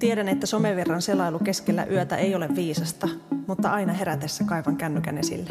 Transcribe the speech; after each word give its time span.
Tiedän, 0.00 0.28
että 0.28 0.46
somevirran 0.46 1.02
selailu 1.02 1.38
keskellä 1.38 1.84
yötä 1.84 2.16
ei 2.16 2.34
ole 2.34 2.48
viisasta, 2.54 3.08
mutta 3.46 3.70
aina 3.70 3.92
herätessä 3.92 4.44
kaivan 4.44 4.76
kännykän 4.76 5.18
esille. 5.18 5.50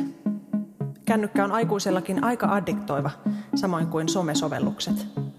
Kännykkä 1.06 1.44
on 1.44 1.52
aikuisellakin 1.52 2.24
aika 2.24 2.48
addiktoiva, 2.56 3.12
samoin 3.56 3.88
kuin 3.88 4.10
somesovellukset– 4.10 4.96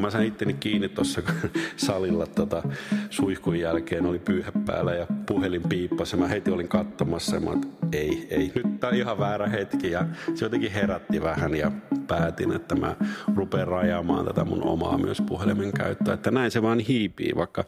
kun 0.00 0.06
mä 0.06 0.10
sain 0.10 0.28
itteni 0.28 0.54
kiinni 0.54 0.88
tuossa 0.88 1.22
salilla 1.76 2.26
tota, 2.26 2.62
suihkun 3.10 3.58
jälkeen, 3.58 4.06
oli 4.06 4.18
pyyhe 4.18 4.52
päällä 4.66 4.94
ja 4.94 5.06
puhelin 5.26 5.62
piippasi 5.62 6.16
mä 6.16 6.28
heti 6.28 6.50
olin 6.50 6.68
katsomassa 6.68 7.36
ja 7.36 7.40
mä 7.40 7.50
että 7.52 7.68
ei, 7.92 8.26
ei, 8.30 8.52
nyt 8.54 8.80
tää 8.80 8.90
on 8.90 8.96
ihan 8.96 9.18
väärä 9.18 9.46
hetki 9.46 9.90
ja 9.90 10.06
se 10.34 10.44
jotenkin 10.44 10.72
herätti 10.72 11.22
vähän 11.22 11.54
ja 11.54 11.72
päätin, 12.10 12.52
että 12.52 12.74
mä 12.74 12.96
rupean 13.36 13.68
rajaamaan 13.68 14.24
tätä 14.24 14.44
mun 14.44 14.66
omaa 14.66 14.98
myös 14.98 15.20
puhelimen 15.20 15.72
käyttöä, 15.72 16.14
että 16.14 16.30
näin 16.30 16.50
se 16.50 16.62
vaan 16.62 16.78
hiipii, 16.78 17.32
vaikka, 17.36 17.64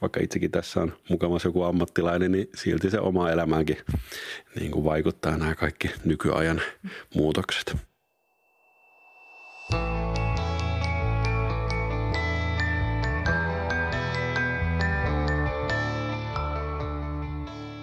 vaikka 0.00 0.20
itsekin 0.22 0.50
tässä 0.50 0.80
on 0.80 0.92
mukavasti 1.08 1.48
joku 1.48 1.62
ammattilainen, 1.62 2.32
niin 2.32 2.50
silti 2.54 2.90
se 2.90 3.00
oma 3.00 3.30
elämäänkin 3.30 3.76
niin 4.60 4.70
kuin 4.70 4.84
vaikuttaa 4.84 5.36
nämä 5.36 5.54
kaikki 5.54 5.90
nykyajan 6.04 6.60
muutokset. 7.14 7.76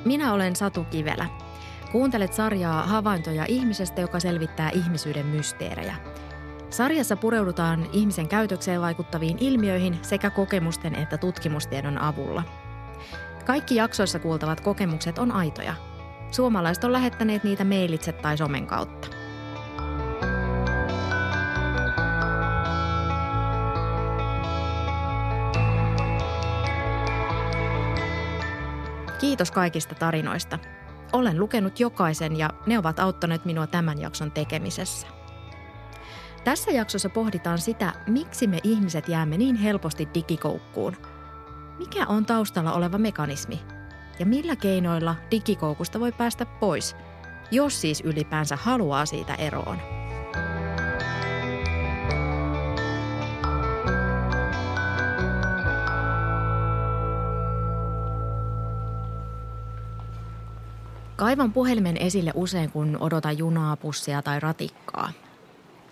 Minä 0.05 0.33
olen 0.33 0.55
Satu 0.55 0.83
Kivelä. 0.83 1.48
Kuuntelet 1.91 2.33
sarjaa 2.33 2.83
Havaintoja 2.83 3.45
ihmisestä, 3.47 4.01
joka 4.01 4.19
selvittää 4.19 4.69
ihmisyyden 4.69 5.25
mysteerejä. 5.25 5.95
Sarjassa 6.69 7.15
pureudutaan 7.15 7.87
ihmisen 7.93 8.27
käytökseen 8.27 8.81
vaikuttaviin 8.81 9.37
ilmiöihin 9.39 9.99
sekä 10.01 10.29
kokemusten 10.29 10.95
että 10.95 11.17
tutkimustiedon 11.17 11.97
avulla. 11.97 12.43
Kaikki 13.45 13.75
jaksoissa 13.75 14.19
kuultavat 14.19 14.61
kokemukset 14.61 15.17
on 15.17 15.31
aitoja. 15.31 15.73
Suomalaiset 16.31 16.83
on 16.83 16.93
lähettäneet 16.93 17.43
niitä 17.43 17.63
mailitse 17.63 18.11
tai 18.11 18.37
somen 18.37 18.67
kautta. 18.67 19.07
Kiitos 29.19 29.51
kaikista 29.51 29.95
tarinoista. 29.95 30.59
Olen 31.13 31.39
lukenut 31.39 31.79
jokaisen 31.79 32.37
ja 32.37 32.49
ne 32.65 32.79
ovat 32.79 32.99
auttaneet 32.99 33.45
minua 33.45 33.67
tämän 33.67 34.01
jakson 34.01 34.31
tekemisessä. 34.31 35.07
Tässä 36.43 36.71
jaksossa 36.71 37.09
pohditaan 37.09 37.57
sitä, 37.57 37.93
miksi 38.07 38.47
me 38.47 38.59
ihmiset 38.63 39.07
jäämme 39.07 39.37
niin 39.37 39.55
helposti 39.55 40.07
digikoukkuun. 40.13 40.95
Mikä 41.77 42.07
on 42.07 42.25
taustalla 42.25 42.73
oleva 42.73 42.97
mekanismi? 42.97 43.59
Ja 44.19 44.25
millä 44.25 44.55
keinoilla 44.55 45.15
digikoukusta 45.31 45.99
voi 45.99 46.11
päästä 46.11 46.45
pois, 46.45 46.95
jos 47.51 47.81
siis 47.81 48.01
ylipäänsä 48.01 48.55
haluaa 48.55 49.05
siitä 49.05 49.35
eroon? 49.35 49.98
Kaivan 61.19 61.53
puhelimen 61.53 61.97
esille 61.97 62.31
usein, 62.35 62.71
kun 62.71 62.97
odotan 62.99 63.37
junaa, 63.37 63.75
pussia 63.77 64.21
tai 64.21 64.39
ratikkaa. 64.39 65.11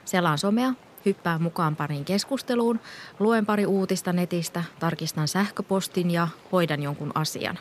Selaan 0.06 0.38
somea, 0.38 0.73
hyppään 1.06 1.42
mukaan 1.42 1.75
pariin 1.75 2.06
keskusteluun, 2.06 2.80
luen 3.20 3.45
pari 3.45 3.66
uutista 3.66 4.14
netistä, 4.14 4.64
tarkistan 4.80 5.28
sähköpostin 5.28 6.11
ja 6.11 6.28
hoidan 6.52 6.83
jonkun 6.83 7.11
asian. 7.16 7.59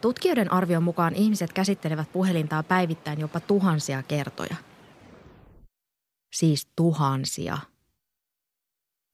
Tutkijoiden 0.00 0.52
arvion 0.52 0.82
mukaan 0.82 1.14
ihmiset 1.14 1.52
käsittelevät 1.52 2.12
puhelintaa 2.12 2.62
päivittäin 2.62 3.20
jopa 3.20 3.40
tuhansia 3.40 4.02
kertoja. 4.02 4.56
Siis 6.32 6.68
tuhansia. 6.76 7.58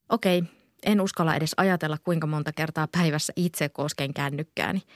Okei, 0.09 0.43
en 0.83 1.01
uskalla 1.01 1.35
edes 1.35 1.53
ajatella 1.57 1.97
kuinka 2.03 2.27
monta 2.27 2.51
kertaa 2.51 2.87
päivässä 2.87 3.33
itse 3.35 3.69
kosken 3.69 4.13
kännykkääni– 4.13 4.81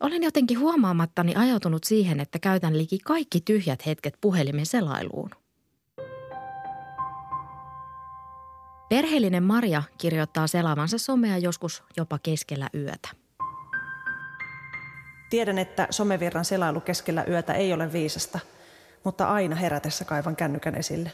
olen 0.00 0.22
jotenkin 0.22 0.60
huomaamattani 0.60 1.34
ajautunut 1.34 1.84
siihen, 1.84 2.20
että 2.20 2.38
käytän 2.38 2.78
liki 2.78 2.98
kaikki 2.98 3.40
tyhjät 3.40 3.86
hetket 3.86 4.14
puhelimen 4.20 4.66
selailuun. 4.66 5.30
Perheellinen 8.88 9.42
Maria 9.42 9.82
kirjoittaa 9.98 10.46
selaavansa 10.46 10.98
somea 10.98 11.38
joskus 11.38 11.82
jopa 11.96 12.18
keskellä 12.22 12.70
yötä. 12.74 13.08
Tiedän, 15.30 15.58
että 15.58 15.86
somevirran 15.90 16.44
selailu 16.44 16.80
keskellä 16.80 17.24
yötä 17.28 17.54
ei 17.54 17.72
ole 17.72 17.92
viisasta, 17.92 18.38
mutta 19.04 19.28
aina 19.28 19.56
herätessä 19.56 20.04
kaivan 20.04 20.36
kännykän 20.36 20.74
esille. 20.74 21.12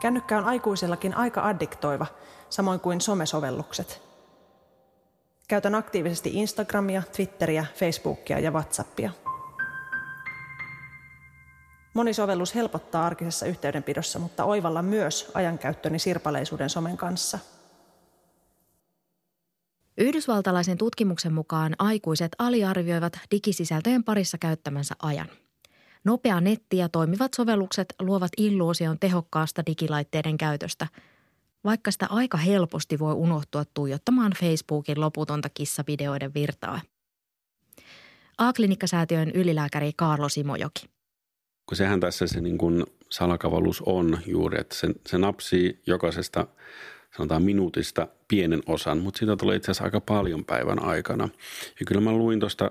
Kännykkä 0.00 0.38
on 0.38 0.44
aikuisellakin 0.44 1.16
aika 1.16 1.48
addiktoiva, 1.48 2.06
samoin 2.48 2.80
kuin 2.80 3.00
somesovellukset– 3.00 4.02
Käytän 5.50 5.74
aktiivisesti 5.74 6.30
Instagramia, 6.34 7.02
Twitteriä, 7.16 7.66
Facebookia 7.74 8.38
ja 8.38 8.50
WhatsAppia. 8.50 9.10
Moni 11.94 12.14
sovellus 12.14 12.54
helpottaa 12.54 13.06
arkisessa 13.06 13.46
yhteydenpidossa, 13.46 14.18
mutta 14.18 14.44
oivalla 14.44 14.82
myös 14.82 15.30
ajankäyttöni 15.34 15.98
sirpaleisuuden 15.98 16.70
somen 16.70 16.96
kanssa. 16.96 17.38
Yhdysvaltalaisen 19.98 20.78
tutkimuksen 20.78 21.32
mukaan 21.32 21.74
aikuiset 21.78 22.32
aliarvioivat 22.38 23.18
digisisältöjen 23.30 24.04
parissa 24.04 24.38
käyttämänsä 24.38 24.94
ajan. 25.02 25.28
Nopea 26.04 26.40
netti 26.40 26.76
ja 26.76 26.88
toimivat 26.88 27.34
sovellukset 27.34 27.94
luovat 28.00 28.32
illuusion 28.36 28.98
tehokkaasta 28.98 29.66
digilaitteiden 29.66 30.38
käytöstä– 30.38 30.86
vaikka 31.64 31.90
sitä 31.90 32.06
aika 32.10 32.38
helposti 32.38 32.98
voi 32.98 33.14
unohtua 33.14 33.64
tuijottamaan 33.74 34.32
Facebookin 34.40 35.00
loputonta 35.00 35.48
kissavideoiden 35.54 36.34
virtaa. 36.34 36.80
A-klinikkasäätiön 38.38 39.30
ylilääkäri 39.30 39.92
Kaarlo 39.96 40.28
Simojoki. 40.28 40.90
Kun 41.66 41.76
sehän 41.76 42.00
tässä 42.00 42.26
se 42.26 42.40
niin 42.40 42.58
kuin 42.58 42.86
salakavallus 43.10 43.82
on 43.86 44.18
juuri, 44.26 44.60
että 44.60 44.74
se, 44.74 44.88
se 45.06 45.18
napsii 45.18 45.82
jokaisesta 45.86 46.46
sanotaan 47.16 47.42
minuutista 47.42 48.08
pienen 48.28 48.62
osan, 48.66 48.98
mutta 48.98 49.18
siitä 49.18 49.36
tulee 49.36 49.56
itse 49.56 49.70
asiassa 49.70 49.84
aika 49.84 50.00
paljon 50.00 50.44
päivän 50.44 50.82
aikana. 50.82 51.28
Ja 51.80 51.86
kyllä 51.86 52.00
mä 52.00 52.12
luin 52.12 52.40
tuosta 52.40 52.70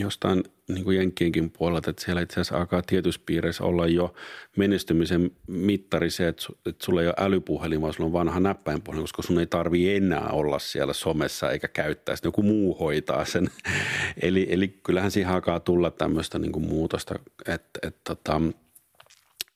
jostain 0.00 0.44
niin 0.68 0.84
kuin 0.84 0.96
Jenkkienkin 0.96 1.50
puolelta, 1.50 1.90
että 1.90 2.04
siellä 2.04 2.22
itse 2.22 2.34
asiassa 2.34 2.56
alkaa 2.56 2.82
tietyissä 2.82 3.20
piireissä 3.26 3.64
olla 3.64 3.86
jo 3.86 4.14
menestymisen 4.56 5.30
mittari 5.46 6.10
se, 6.10 6.28
että, 6.28 6.46
että 6.66 6.84
sulla 6.84 7.00
ei 7.02 7.06
ole 7.06 7.14
älypuhelin, 7.18 7.82
vaan 7.82 7.92
sulla 7.94 8.06
on 8.06 8.12
vanha 8.12 8.40
näppäinpuhelin, 8.40 9.02
koska 9.02 9.22
sun 9.22 9.38
ei 9.38 9.46
tarvi 9.46 9.96
enää 9.96 10.28
olla 10.28 10.58
siellä 10.58 10.92
somessa 10.92 11.50
eikä 11.50 11.68
käyttää 11.68 12.16
sitä, 12.16 12.28
joku 12.28 12.42
muu 12.42 12.74
hoitaa 12.78 13.24
sen. 13.24 13.50
eli, 14.22 14.46
eli 14.50 14.68
kyllähän 14.68 15.10
siihen 15.10 15.32
alkaa 15.32 15.60
tulla 15.60 15.90
tämmöistä 15.90 16.38
niin 16.38 16.52
kuin 16.52 16.66
muutosta, 16.66 17.14
että, 17.46 17.78
että 17.82 18.00
tota, 18.04 18.40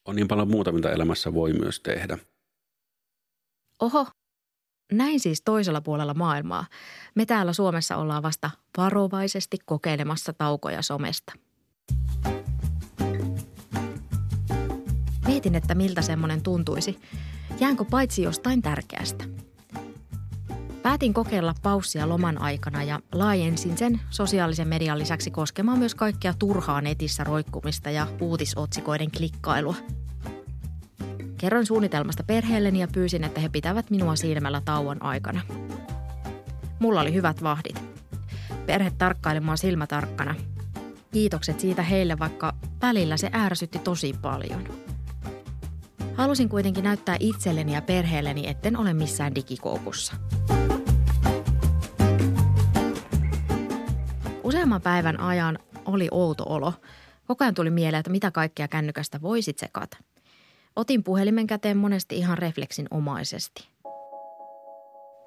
on 0.05 0.17
niin 0.17 0.29
paljon 0.29 0.51
muuta, 0.51 0.73
mitä 0.73 0.91
elämässä 0.91 1.35
voi 1.35 1.53
myös 1.53 1.81
tehdä. 1.81 2.19
Oho, 3.81 4.07
näin 4.93 5.21
siis 5.21 5.43
toisella 5.43 5.81
puolella 5.81 6.15
maailmaa. 6.15 6.67
Me 7.15 7.27
täällä 7.27 7.53
Suomessa 7.53 7.97
ollaan 7.97 8.23
vasta 8.23 8.51
varovaisesti 8.77 9.59
kokeilemassa 9.65 10.33
taukoja 10.33 10.83
somesta. 10.83 11.33
Mietin, 15.27 15.55
että 15.55 15.75
miltä 15.75 16.03
semmoinen 16.03 16.43
tuntuisi. 16.43 16.99
Jäänkö 17.61 17.85
paitsi 17.85 18.23
jostain 18.23 18.63
tärkeästä? 18.63 19.25
Päätin 20.83 21.15
kokeilla 21.15 21.55
paussia 21.63 22.09
loman 22.09 22.41
aikana 22.41 22.83
ja 22.83 23.01
laajensin 23.13 23.79
sen 23.79 24.01
sosiaalisen 24.11 24.69
median 24.69 24.99
lisäksi 24.99 25.31
koskemaan 25.31 25.79
myös 25.79 25.95
kaikkea 25.95 26.35
turhaa 26.39 26.81
netissä 26.81 27.25
roikkumista 27.25 27.91
ja 27.91 28.07
uutisotsikoiden 28.21 29.11
klikkailua– 29.11 29.75
Kerroin 31.45 31.67
suunnitelmasta 31.67 32.23
perheelleni 32.23 32.81
ja 32.81 32.89
pyysin, 32.93 33.25
että 33.25 33.41
he 33.41 33.49
pitävät 33.49 33.91
minua 33.91 34.17
silmällä 34.17 34.63
tauon 34.65 35.03
aikana. 35.03 35.41
Mulla 36.79 37.01
oli 37.01 37.15
hyvät 37.15 37.43
vahdit. 37.43 37.83
Perhe 38.67 38.93
tarkkailemaan 38.99 39.59
silmätarkkana. 39.59 40.35
Kiitokset 41.13 41.61
siitä 41.61 41.83
heille, 41.83 42.19
vaikka 42.19 42.55
välillä 42.83 43.17
se 43.17 43.31
ärsytti 43.35 43.79
tosi 43.79 44.15
paljon. 44.23 44.69
Halusin 46.15 46.49
kuitenkin 46.49 46.85
näyttää 46.85 47.17
itselleni 47.21 47.75
ja 47.75 47.83
perheelleni, 47.83 48.49
etten 48.49 48.77
ole 48.77 48.95
missään 48.95 49.35
digikoukussa. 49.35 50.15
Useamman 54.43 54.83
päivän 54.83 55.21
ajan 55.21 55.59
oli 55.85 56.09
outo 56.11 56.45
olo. 56.47 56.73
Koko 57.27 57.45
ajan 57.45 57.55
tuli 57.55 57.71
mieleen, 57.71 58.01
että 58.01 58.11
mitä 58.11 58.31
kaikkea 58.31 58.69
kännykästä 58.69 59.23
voisit 59.23 59.59
sekata– 59.59 59.97
Otin 60.77 61.05
puhelimen 61.05 61.47
käteen 61.47 61.77
monesti 61.77 62.17
ihan 62.17 62.39
refleksin 62.39 62.87
omaisesti. 62.91 63.69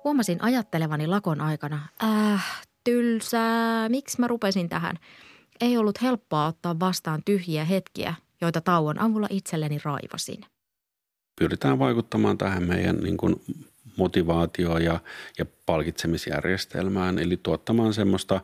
Huomasin 0.03 0.43
ajattelevani 0.43 1.07
lakon 1.07 1.41
aikana, 1.41 1.87
äh, 2.03 2.63
tylsää, 2.83 3.89
miksi 3.89 4.19
mä 4.19 4.27
rupesin 4.27 4.69
tähän? 4.69 4.95
Ei 5.61 5.77
ollut 5.77 6.01
helppoa 6.01 6.45
ottaa 6.45 6.79
vastaan 6.79 7.21
tyhjiä 7.25 7.65
hetkiä, 7.65 8.15
joita 8.41 8.61
tauon 8.61 8.99
avulla 8.99 9.27
itselleni 9.29 9.79
raivasin. 9.83 10.45
Pyritään 11.39 11.79
vaikuttamaan 11.79 12.37
tähän 12.37 12.63
meidän 12.63 12.97
niin 12.97 13.17
kuin 13.17 13.41
motivaatio- 13.97 14.77
ja, 14.77 14.99
ja 15.39 15.45
palkitsemisjärjestelmään, 15.65 17.19
eli 17.19 17.37
tuottamaan 17.37 17.93
semmoista 17.93 18.41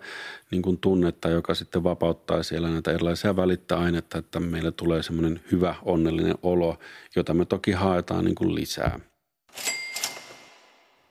niin 0.51 0.61
kuin 0.61 0.77
tunnetta, 0.77 1.29
joka 1.29 1.55
sitten 1.55 1.83
vapauttaa 1.83 2.43
siellä 2.43 2.69
näitä 2.69 2.91
erilaisia 2.91 3.35
välittäainetta, 3.35 4.17
että 4.17 4.39
meille 4.39 4.71
tulee 4.71 5.03
semmoinen 5.03 5.41
hyvä, 5.51 5.75
onnellinen 5.81 6.35
olo, 6.43 6.79
jota 7.15 7.33
me 7.33 7.45
toki 7.45 7.71
haetaan 7.71 8.25
niin 8.25 8.35
kuin 8.35 8.55
lisää. 8.55 8.99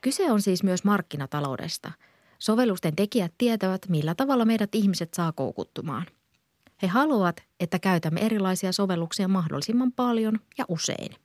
Kyse 0.00 0.32
on 0.32 0.42
siis 0.42 0.62
myös 0.62 0.84
markkinataloudesta. 0.84 1.92
Sovellusten 2.38 2.96
tekijät 2.96 3.32
tietävät, 3.38 3.88
millä 3.88 4.14
tavalla 4.14 4.44
meidät 4.44 4.74
ihmiset 4.74 5.14
saa 5.14 5.32
koukuttumaan. 5.32 6.06
He 6.82 6.86
haluavat, 6.86 7.42
että 7.60 7.78
käytämme 7.78 8.20
erilaisia 8.20 8.72
sovelluksia 8.72 9.28
mahdollisimman 9.28 9.92
paljon 9.92 10.40
ja 10.58 10.64
usein. 10.68 11.16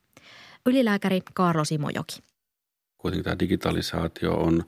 Ylilääkäri 0.65 1.21
Kaarlo 1.33 1.65
Simojoki 1.65 2.26
kuitenkin 3.07 3.23
tämä 3.23 3.39
digitalisaatio 3.39 4.33
on 4.33 4.63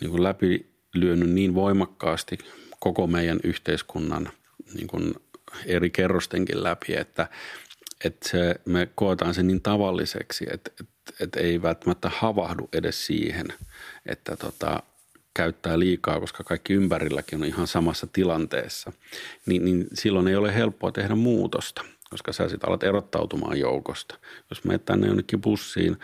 niin 0.00 0.10
kuin 0.10 0.22
läpilyönyt 0.22 1.30
niin 1.30 1.54
voimakkaasti 1.54 2.38
koko 2.80 3.06
meidän 3.06 3.40
yhteiskunnan 3.44 4.28
niin 4.74 4.86
kuin 4.86 5.14
eri 5.66 5.90
kerrostenkin 5.90 6.62
läpi, 6.62 6.96
että, 6.96 7.28
että 8.04 8.28
se, 8.28 8.60
me 8.64 8.88
koetaan 8.94 9.34
se 9.34 9.42
niin 9.42 9.62
tavalliseksi, 9.62 10.46
että, 10.52 10.70
että, 10.80 11.12
että 11.20 11.40
ei 11.40 11.62
välttämättä 11.62 12.10
havahdu 12.14 12.68
edes 12.72 13.06
siihen, 13.06 13.46
että 14.06 14.36
tota, 14.36 14.82
käyttää 15.34 15.78
liikaa, 15.78 16.20
koska 16.20 16.44
kaikki 16.44 16.72
ympärilläkin 16.72 17.42
on 17.42 17.48
ihan 17.48 17.66
samassa 17.66 18.06
tilanteessa, 18.12 18.92
niin, 19.46 19.64
niin 19.64 19.86
silloin 19.94 20.28
ei 20.28 20.36
ole 20.36 20.54
helppoa 20.54 20.92
tehdä 20.92 21.14
muutosta, 21.14 21.84
koska 22.10 22.32
sä 22.32 22.48
sitten 22.48 22.68
alat 22.68 22.82
erottautumaan 22.82 23.58
joukosta. 23.58 24.18
Jos 24.50 24.64
menet 24.64 24.84
tänne 24.84 25.06
jonnekin 25.06 25.40
bussiin 25.40 25.96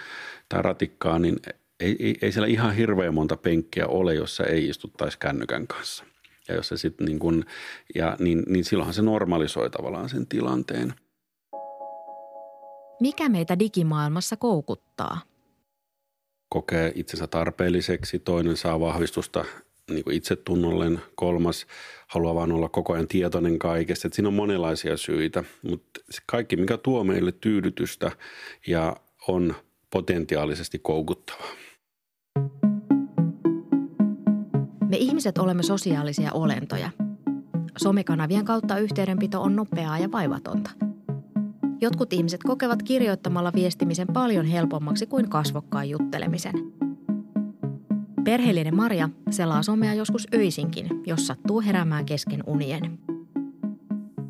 tai 0.48 0.62
ratikkaa, 0.62 1.18
niin 1.18 1.36
ei, 1.80 1.96
ei, 1.98 2.16
ei 2.22 2.32
siellä 2.32 2.46
ihan 2.46 2.74
hirveän 2.74 3.14
monta 3.14 3.36
penkkiä 3.36 3.86
ole, 3.86 4.14
jossa 4.14 4.44
ei 4.44 4.68
istuttaisi 4.68 5.18
kännykän 5.18 5.66
kanssa. 5.66 6.04
Ja, 6.48 6.54
jos 6.54 6.68
se 6.68 6.76
sit 6.76 7.00
niin 7.00 7.18
kun, 7.18 7.44
ja 7.94 8.16
niin, 8.18 8.42
niin 8.46 8.64
silloinhan 8.64 8.94
se 8.94 9.02
normalisoi 9.02 9.70
tavallaan 9.70 10.08
sen 10.08 10.26
tilanteen. 10.26 10.94
Mikä 13.00 13.28
meitä 13.28 13.58
digimaailmassa 13.58 14.36
koukuttaa? 14.36 15.20
Kokee 16.48 16.92
itsensä 16.94 17.26
tarpeelliseksi, 17.26 18.18
toinen 18.18 18.56
saa 18.56 18.80
vahvistusta 18.80 19.44
niin 19.90 20.04
kuin 20.04 20.16
itsetunnolleen, 20.16 21.00
kolmas 21.14 21.66
haluaa 22.06 22.34
vaan 22.34 22.52
olla 22.52 22.68
koko 22.68 22.92
ajan 22.92 23.08
tietoinen 23.08 23.58
kaikesta. 23.58 24.08
Että 24.08 24.16
siinä 24.16 24.28
on 24.28 24.34
monenlaisia 24.34 24.96
syitä, 24.96 25.44
mutta 25.62 26.00
kaikki, 26.26 26.56
mikä 26.56 26.78
tuo 26.78 27.04
meille 27.04 27.32
tyydytystä 27.32 28.12
ja 28.66 28.96
on 29.28 29.54
potentiaalisesti 29.90 30.78
koukuttavaa. 30.78 31.48
Me 34.88 34.96
ihmiset 34.96 35.38
olemme 35.38 35.62
sosiaalisia 35.62 36.32
olentoja. 36.32 36.90
Somekanavien 37.78 38.44
kautta 38.44 38.78
yhteydenpito 38.78 39.42
on 39.42 39.56
nopeaa 39.56 39.98
ja 39.98 40.12
vaivatonta. 40.12 40.70
Jotkut 41.80 42.12
ihmiset 42.12 42.40
kokevat 42.42 42.82
kirjoittamalla 42.82 43.52
viestimisen 43.54 44.06
paljon 44.12 44.46
helpommaksi 44.46 45.06
kuin 45.06 45.30
kasvokkaan 45.30 45.88
juttelemisen. 45.90 46.54
Perheellinen 48.24 48.76
Maria 48.76 49.08
selaa 49.30 49.62
somea 49.62 49.94
joskus 49.94 50.28
öisinkin, 50.34 50.86
jos 51.06 51.26
sattuu 51.26 51.60
heräämään 51.60 52.06
kesken 52.06 52.42
unien. 52.46 52.98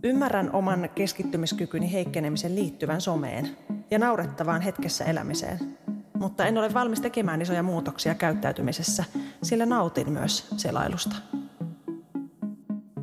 Ymmärrän 0.02 0.52
oman 0.52 0.88
keskittymiskykyni 0.94 1.93
heikkenemisen 1.93 2.55
liittyvän 2.55 3.00
someen 3.00 3.56
ja 3.91 3.99
naurettavaan 3.99 4.61
hetkessä 4.61 5.05
elämiseen– 5.05 5.58
mutta 6.25 6.46
en 6.46 6.58
ole 6.58 6.75
valmis 6.75 7.00
tekemään 7.00 7.43
isoja 7.43 7.62
muutoksia 7.62 8.14
käyttäytymisessä, 8.14 9.05
sillä 9.43 9.67
nautin 9.67 10.12
myös 10.12 10.46
selailusta. 10.56 11.17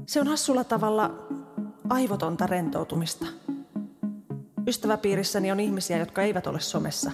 Se 0.05 0.21
on 0.21 0.27
hassulla 0.27 0.63
tavalla 0.63 1.27
aivotonta 1.89 2.47
rentoutumista. 2.47 3.25
Ystäväpiirissäni 4.67 5.51
on 5.51 5.59
ihmisiä, 5.59 5.97
jotka 5.97 6.21
eivät 6.21 6.47
ole 6.47 6.59
somessa, 6.59 7.11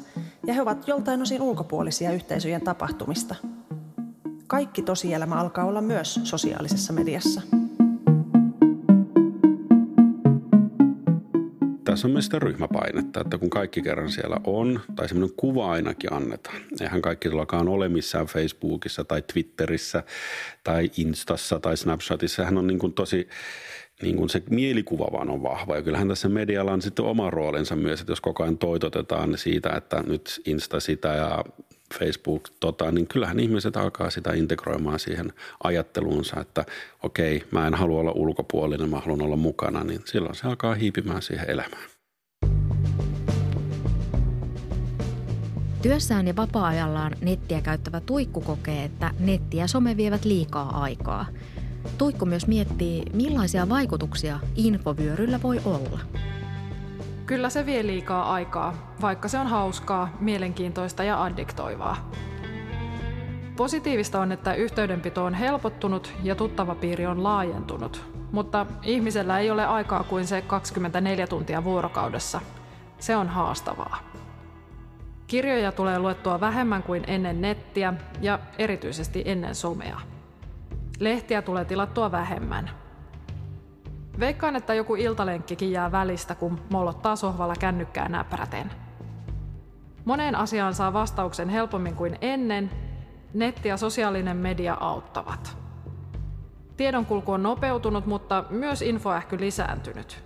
ja 0.48 0.54
he 0.54 0.62
ovat 0.62 0.88
joltain 0.88 1.22
osin 1.22 1.42
ulkopuolisia 1.42 2.12
yhteisöjen 2.12 2.62
tapahtumista. 2.62 3.36
Kaikki 4.48 4.82
tosielämä 4.82 5.36
alkaa 5.36 5.66
olla 5.66 5.82
myös 5.82 6.20
sosiaalisessa 6.24 6.94
mediassa. 6.94 7.42
tässä 11.98 12.08
on 12.08 12.12
myös 12.12 12.30
ryhmäpainetta, 12.34 13.22
että 13.22 13.38
kun 13.38 13.50
kaikki 13.50 13.82
kerran 13.82 14.12
siellä 14.12 14.38
on, 14.44 14.80
tai 14.96 15.08
semmoinen 15.08 15.38
kuva 15.38 15.72
ainakin 15.72 16.14
annetaan. 16.14 16.58
Eihän 16.82 17.02
kaikki 17.02 17.30
tuollakaan 17.30 17.68
ole 17.68 17.90
missään 17.90 18.26
Facebookissa 18.26 19.04
tai 19.04 19.22
Twitterissä 19.34 20.04
tai 20.64 20.92
Instassa 20.98 21.60
tai 21.60 21.78
Snapchatissa. 21.78 22.36
Sehän 22.36 22.58
on 22.58 22.68
niin 22.68 22.80
kuin 22.80 22.94
tosi, 22.94 23.28
niin 24.02 24.16
kuin 24.16 24.30
se 24.30 24.44
mielikuva 24.50 25.08
vaan 25.12 25.30
on 25.30 25.44
vahva. 25.44 25.76
Ja 25.76 25.82
kyllähän 25.82 26.08
tässä 26.08 26.30
medialla 26.30 26.74
on 26.74 26.82
sitten 26.82 27.06
oma 27.06 27.30
roolinsa 27.30 27.76
myös, 27.76 28.02
että 28.02 28.12
jos 28.12 28.22
koko 28.22 28.44
ajan 28.44 28.58
toitotetaan 28.58 29.38
siitä, 29.38 29.70
että 29.70 30.04
nyt 30.08 30.42
Insta 30.46 30.80
sitä 30.80 31.08
ja 31.08 31.44
Facebook, 31.94 32.50
tota, 32.60 32.92
niin 32.92 33.08
kyllähän 33.08 33.40
ihmiset 33.40 33.78
alkaa 33.78 34.10
sitä 34.10 34.34
integroimaan 34.34 35.00
siihen 35.00 35.34
ajatteluunsa, 35.64 36.40
että 36.40 36.66
okei, 37.04 37.44
mä 37.52 37.68
en 37.68 37.74
halua 37.74 38.00
olla 38.00 38.12
ulkopuolinen, 38.12 38.90
mä 38.90 39.00
haluan 39.00 39.22
olla 39.22 39.36
mukana, 39.36 39.84
niin 39.84 40.02
silloin 40.06 40.36
se 40.36 40.48
alkaa 40.48 40.76
hiipimään 40.76 41.22
siihen 41.22 41.50
elämään. 41.50 41.84
Työssään 45.82 46.28
ja 46.28 46.36
vapaa-ajallaan 46.36 47.16
nettiä 47.22 47.62
käyttävä 47.62 48.00
Tuikku 48.00 48.42
kokee, 48.42 48.84
että 48.84 49.12
netti 49.20 49.58
ja 49.58 49.68
some 49.68 49.98
vievät 49.98 50.26
liikaa 50.26 50.82
aikaa. 50.82 51.26
Tuikku 51.98 52.26
myös 52.26 52.48
miettii, 52.48 53.04
millaisia 53.14 53.70
vaikutuksia 53.70 54.40
infovyöryllä 54.56 55.42
voi 55.42 55.60
olla. 55.66 56.00
Kyllä 57.28 57.50
se 57.50 57.66
vie 57.66 57.88
liikaa 57.88 58.34
aikaa, 58.34 58.74
vaikka 59.02 59.28
se 59.28 59.40
on 59.40 59.48
hauskaa, 59.48 60.10
mielenkiintoista 60.20 61.04
ja 61.04 61.24
addiktoivaa. 61.24 62.12
Positiivista 63.56 64.20
on, 64.20 64.32
että 64.32 64.54
yhteydenpito 64.54 65.26
on 65.26 65.34
helpottunut 65.34 66.14
ja 66.24 66.36
tuttava 66.36 66.76
piiri 66.76 67.06
on 67.06 67.24
laajentunut, 67.24 68.06
mutta 68.32 68.66
ihmisellä 68.84 69.40
ei 69.40 69.52
ole 69.52 69.66
aikaa 69.66 70.04
kuin 70.04 70.28
se 70.28 70.42
24 70.42 71.28
tuntia 71.28 71.64
vuorokaudessa. 71.64 72.42
Se 73.00 73.16
on 73.16 73.28
haastavaa. 73.28 73.98
Kirjoja 75.28 75.72
tulee 75.72 76.00
luettua 76.00 76.40
vähemmän 76.40 76.84
kuin 76.84 77.04
ennen 77.08 77.42
nettiä 77.42 77.94
ja 78.22 78.40
erityisesti 78.58 79.22
ennen 79.26 79.56
somea. 79.56 80.00
Lehtiä 81.00 81.42
tulee 81.42 81.66
tilattua 81.66 82.12
vähemmän– 82.12 82.70
Veikkaan, 84.20 84.56
että 84.56 84.74
joku 84.74 84.96
iltalenkkikin 84.96 85.72
jää 85.72 85.92
välistä, 85.92 86.36
kun 86.36 86.60
mollottaa 86.70 87.16
sohvalla 87.16 87.56
kännykkää 87.60 88.10
näpräten. 88.10 88.72
Moneen 90.06 90.36
asiaan 90.36 90.74
saa 90.74 90.94
vastauksen 90.94 91.50
helpommin 91.50 91.96
kuin 91.96 92.18
ennen. 92.22 92.72
Netti 93.34 93.70
ja 93.70 93.78
sosiaalinen 93.78 94.38
media 94.38 94.78
auttavat. 94.80 95.58
Tiedonkulku 96.78 97.32
on 97.32 97.44
nopeutunut, 97.44 98.06
mutta 98.06 98.44
myös 98.50 98.82
infoähky 98.82 99.40
lisääntynyt. 99.40 100.24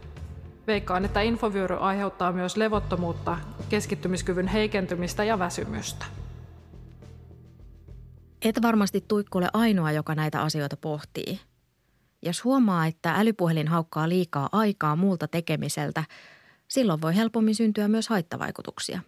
Veikkaan, 0.67 1.05
että 1.05 1.21
infovyöry 1.21 1.77
aiheuttaa 1.79 2.31
myös 2.31 2.57
levottomuutta, 2.57 3.37
keskittymiskyvyn 3.69 4.47
heikentymistä 4.47 5.23
ja 5.23 5.39
väsymystä. 5.39 6.05
Et 8.41 8.61
varmasti 8.61 9.05
tuikkule 9.07 9.47
ainoa, 9.53 9.91
joka 9.91 10.15
näitä 10.15 10.41
asioita 10.41 10.77
pohtii– 10.77 11.39
jos 12.21 12.43
huomaa, 12.43 12.85
että 12.85 13.13
älypuhelin 13.15 13.67
haukkaa 13.67 14.09
liikaa 14.09 14.49
aikaa 14.51 14.95
muulta 14.95 15.27
tekemiseltä, 15.27 16.03
silloin 16.67 17.01
voi 17.01 17.15
helpommin 17.15 17.55
syntyä 17.55 17.87
myös 17.87 18.09
haittavaikutuksia. 18.09 19.01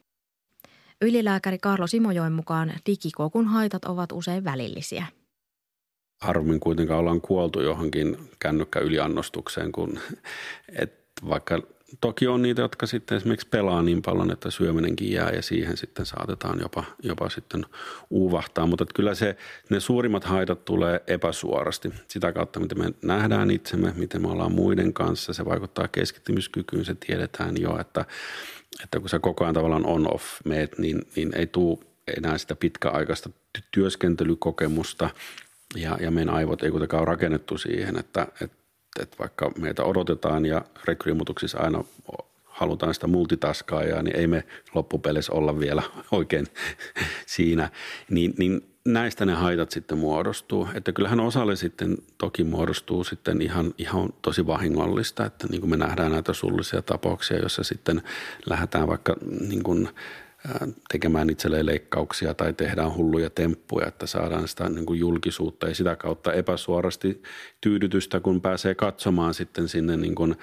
Ylilääkäri 1.02 1.58
Karlo 1.58 1.88
Simojoen 1.88 2.34
mukaan 2.34 2.74
digikokun 2.86 3.46
haitat 3.46 3.86
ovat 3.86 4.12
usein 4.12 4.44
välillisiä. 4.44 5.06
Harvemmin 6.22 6.60
kuitenkaan 6.60 7.00
ollaan 7.00 7.22
kuoltu 7.22 7.62
johonkin 7.62 8.18
kännykkä 8.40 8.80
yliannostukseen, 8.80 9.72
kun 9.72 10.00
et 10.80 10.94
vaikka 11.30 11.62
toki 12.02 12.28
on 12.28 12.42
niitä, 12.42 12.62
jotka 12.62 12.86
sitten 12.86 13.18
esimerkiksi 13.18 13.48
pelaa 13.48 13.82
niin 13.82 14.02
paljon, 14.02 14.32
että 14.32 14.52
syöminenkin 14.52 15.12
jää 15.12 15.30
ja 15.30 15.42
siihen 15.42 15.78
sitten 15.78 16.06
saatetaan 16.06 16.60
jopa, 16.60 16.84
jopa 17.04 17.30
sitten 17.30 17.66
uuvahtaa. 18.10 18.66
Mutta 18.66 18.86
kyllä 18.96 19.16
se, 19.16 19.38
ne 19.70 19.80
suurimmat 19.80 20.24
haitat 20.24 20.66
tulee 20.66 21.04
epäsuorasti. 21.08 21.94
Sitä 22.08 22.32
kautta, 22.32 22.60
miten 22.60 22.80
me 22.80 22.94
nähdään 23.02 23.52
itsemme, 23.52 23.94
miten 23.96 24.22
me 24.22 24.28
ollaan 24.28 24.52
muiden 24.52 24.94
kanssa. 24.94 25.34
Se 25.34 25.46
vaikuttaa 25.46 25.88
keskittymiskykyyn, 25.88 26.86
se 26.86 26.96
tiedetään 26.96 27.56
jo, 27.62 27.80
että, 27.80 28.06
että 28.84 29.00
kun 29.00 29.10
sä 29.10 29.20
koko 29.20 29.44
ajan 29.44 29.54
tavallaan 29.54 29.86
on-off 29.86 30.26
meet, 30.46 30.78
niin, 30.78 31.02
niin 31.16 31.32
ei 31.36 31.48
tuu 31.48 31.84
enää 32.18 32.38
sitä 32.38 32.56
pitkäaikaista 32.56 33.30
työskentelykokemusta 33.72 35.10
ja, 35.76 35.98
ja 36.02 36.12
meidän 36.12 36.36
aivot 36.36 36.64
ei 36.64 36.72
kuitenkaan 36.72 37.02
ole 37.02 37.10
rakennettu 37.10 37.58
siihen, 37.58 38.00
että, 38.00 38.28
että, 38.42 38.63
että 39.00 39.18
vaikka 39.20 39.52
meitä 39.60 39.84
odotetaan 39.84 40.46
ja 40.46 40.62
rekrymutuksissa 40.86 41.60
aina 41.60 41.84
halutaan 42.46 42.94
sitä 42.94 43.08
multitaskaajaa, 43.08 44.04
niin 44.04 44.16
ei 44.16 44.28
me 44.28 44.44
loppupeleissä 44.76 45.34
olla 45.34 45.60
vielä 45.60 45.84
oikein 46.12 46.48
siinä. 47.26 47.70
Niin, 48.10 48.34
niin 48.38 48.62
näistä 48.86 49.26
ne 49.26 49.34
haitat 49.34 49.72
sitten 49.72 49.98
muodostuu. 49.98 50.68
Että 50.74 50.92
kyllähän 50.92 51.20
osalle 51.20 51.56
sitten 51.56 51.98
toki 52.18 52.44
muodostuu 52.44 53.04
sitten 53.04 53.42
ihan, 53.42 53.74
ihan 53.78 54.14
tosi 54.22 54.48
vahingollista, 54.48 55.26
että 55.26 55.48
niin 55.48 55.62
kuin 55.62 55.70
me 55.70 55.78
nähdään 55.78 56.12
näitä 56.12 56.34
sullisia 56.34 56.82
tapauksia, 56.82 57.38
joissa 57.38 57.64
sitten 57.64 58.02
lähdetään 58.46 58.88
vaikka 58.88 59.16
niin 59.50 59.64
kuin 59.64 59.90
tekemään 60.92 61.30
itselleen 61.30 61.66
leikkauksia 61.66 62.34
tai 62.34 62.54
tehdään 62.54 62.96
hulluja 62.96 63.30
temppuja, 63.30 63.88
että 63.88 64.08
saadaan 64.08 64.48
sitä 64.48 64.70
niin 64.70 64.86
kuin 64.86 65.00
julkisuutta 65.00 65.68
ja 65.68 65.76
sitä 65.76 65.96
kautta 65.96 66.34
epäsuorasti 66.34 67.22
tyydytystä, 67.62 68.20
kun 68.20 68.42
pääsee 68.42 68.76
katsomaan 68.76 69.34
sitten 69.34 69.68
sinne 69.68 69.98
niin 69.98 70.16
kuin 70.16 70.36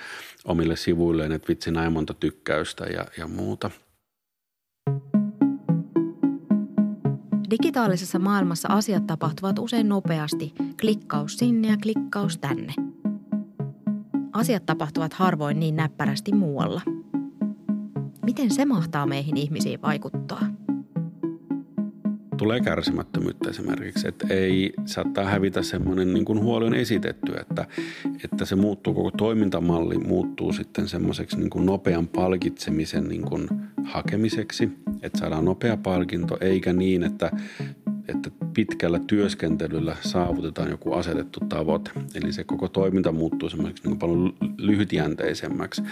omille 0.44 0.76
sivuilleen, 0.76 1.32
että 1.32 1.48
vitsi 1.48 1.70
näin 1.70 1.92
monta 1.92 2.14
tykkäystä 2.14 2.84
ja, 2.84 3.06
ja 3.18 3.28
muuta. 3.28 3.70
Digitaalisessa 7.50 8.18
maailmassa 8.18 8.68
asiat 8.68 9.06
tapahtuvat 9.06 9.58
usein 9.58 9.88
nopeasti, 9.88 10.54
klikkaus 10.80 11.38
sinne 11.38 11.68
ja 11.68 11.76
klikkaus 11.82 12.38
tänne. 12.38 12.74
Asiat 14.32 14.66
tapahtuvat 14.66 15.12
harvoin 15.12 15.60
niin 15.60 15.76
näppärästi 15.76 16.32
muualla– 16.32 16.80
Miten 18.30 18.50
se 18.50 18.64
mahtaa 18.64 19.06
meihin 19.06 19.36
ihmisiin 19.36 19.82
vaikuttaa? 19.82 20.46
Tulee 22.36 22.60
kärsimättömyyttä 22.60 23.50
esimerkiksi, 23.50 24.08
että 24.08 24.26
ei 24.30 24.72
saattaa 24.86 25.24
hävitä 25.24 25.62
semmoinen 25.62 26.14
niin 26.14 26.24
kuin 26.24 26.42
huoli 26.42 26.66
on 26.66 26.74
esitetty, 26.74 27.32
että, 27.40 27.66
että 28.24 28.44
se 28.44 28.56
muuttuu, 28.56 28.94
koko 28.94 29.10
toimintamalli 29.10 29.98
muuttuu 29.98 30.52
sitten 30.52 30.88
semmoiseksi 30.88 31.36
niin 31.38 31.50
kuin 31.50 31.66
nopean 31.66 32.08
palkitsemisen 32.08 33.08
niin 33.08 33.22
kuin 33.22 33.48
hakemiseksi, 33.84 34.70
että 35.02 35.18
saadaan 35.18 35.44
nopea 35.44 35.76
palkinto, 35.76 36.38
eikä 36.40 36.72
niin, 36.72 37.02
että 37.02 37.30
että 38.10 38.30
pitkällä 38.54 39.00
työskentelyllä 39.06 39.96
saavutetaan 40.00 40.70
joku 40.70 40.92
asetettu 40.92 41.40
tavoite. 41.48 41.90
Eli 42.14 42.32
se 42.32 42.44
koko 42.44 42.68
toiminta 42.68 43.12
muuttuu 43.12 43.50
semmoiseksi 43.50 43.88
niin 43.88 43.98
paljon 43.98 44.34
lyhytjänteisemmäksi. 44.58 45.82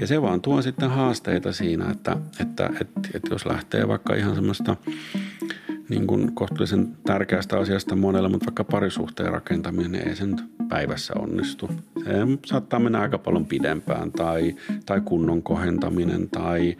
Ja 0.00 0.06
se 0.06 0.22
vaan 0.22 0.40
tuo 0.40 0.62
sitten 0.62 0.90
haasteita 0.90 1.52
siinä, 1.52 1.90
että, 1.90 2.16
että, 2.40 2.70
että, 2.80 3.00
että 3.14 3.34
jos 3.34 3.46
lähtee 3.46 3.88
vaikka 3.88 4.14
ihan 4.14 4.34
semmoista 4.34 4.76
niin 5.88 6.06
kuin 6.06 6.34
kohtuullisen 6.34 6.96
tärkeästä 7.06 7.58
asiasta 7.58 7.96
monelle, 7.96 8.28
mutta 8.28 8.46
vaikka 8.46 8.64
parisuhteen 8.64 9.32
rakentaminen 9.32 10.08
ei 10.08 10.16
sen 10.16 10.36
päivässä 10.68 11.14
onnistu. 11.18 11.70
Se 12.04 12.12
saattaa 12.46 12.80
mennä 12.80 13.00
aika 13.00 13.18
paljon 13.18 13.46
pidempään 13.46 14.12
tai, 14.12 14.54
tai 14.86 15.00
kunnon 15.00 15.42
kohentaminen 15.42 16.28
tai, 16.28 16.76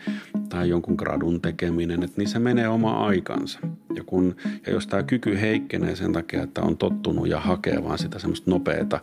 tai 0.48 0.68
jonkun 0.68 0.94
gradun 0.94 1.40
tekeminen, 1.40 2.02
että 2.02 2.14
niin 2.16 2.28
se 2.28 2.38
menee 2.38 2.68
oma 2.68 3.06
aikansa. 3.06 3.58
Ja, 3.94 4.04
kun, 4.04 4.36
ja 4.66 4.72
jos 4.72 4.86
tämä 4.86 5.02
kyky 5.02 5.40
heikkenee 5.40 5.96
sen 5.96 6.12
takia, 6.12 6.42
että 6.42 6.62
on 6.62 6.76
tottunut 6.76 7.28
ja 7.28 7.40
hakee 7.40 7.84
vaan 7.84 7.98
sitä 7.98 8.18
semmoista 8.18 8.50
nopeata 8.50 9.00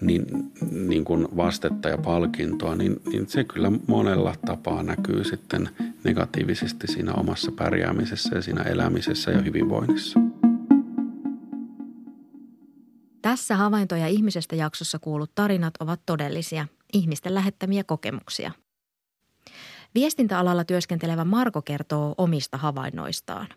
niin, 0.00 0.26
niin 0.72 1.04
kuin 1.04 1.28
vastetta 1.36 1.88
ja 1.88 1.98
palkintoa, 1.98 2.74
niin, 2.74 3.00
niin 3.12 3.28
se 3.28 3.44
kyllä 3.44 3.72
monella 3.86 4.34
tapaa 4.46 4.82
näkyy 4.82 5.24
sitten 5.24 5.68
negatiivisesti 6.04 6.86
siinä 6.86 7.12
omassa 7.12 7.52
pärjäämisessä 7.52 8.36
ja 8.36 8.42
siinä 8.42 8.62
elämisessä 8.62 9.30
ja 9.38 9.42
hyvinvoinnissa. 9.44 10.20
Tässä 13.22 13.56
havaintoja 13.56 14.06
ihmisestä 14.06 14.56
jaksossa 14.56 14.98
kuulut 14.98 15.34
tarinat 15.34 15.74
ovat 15.80 16.00
todellisia, 16.06 16.66
ihmisten 16.92 17.34
lähettämiä 17.34 17.84
kokemuksia. 17.84 18.52
Viestintäalalla 19.94 20.64
työskentelevä 20.64 21.24
Marko 21.24 21.62
kertoo 21.62 22.14
omista 22.18 22.56
havainnoistaan. 22.56 23.48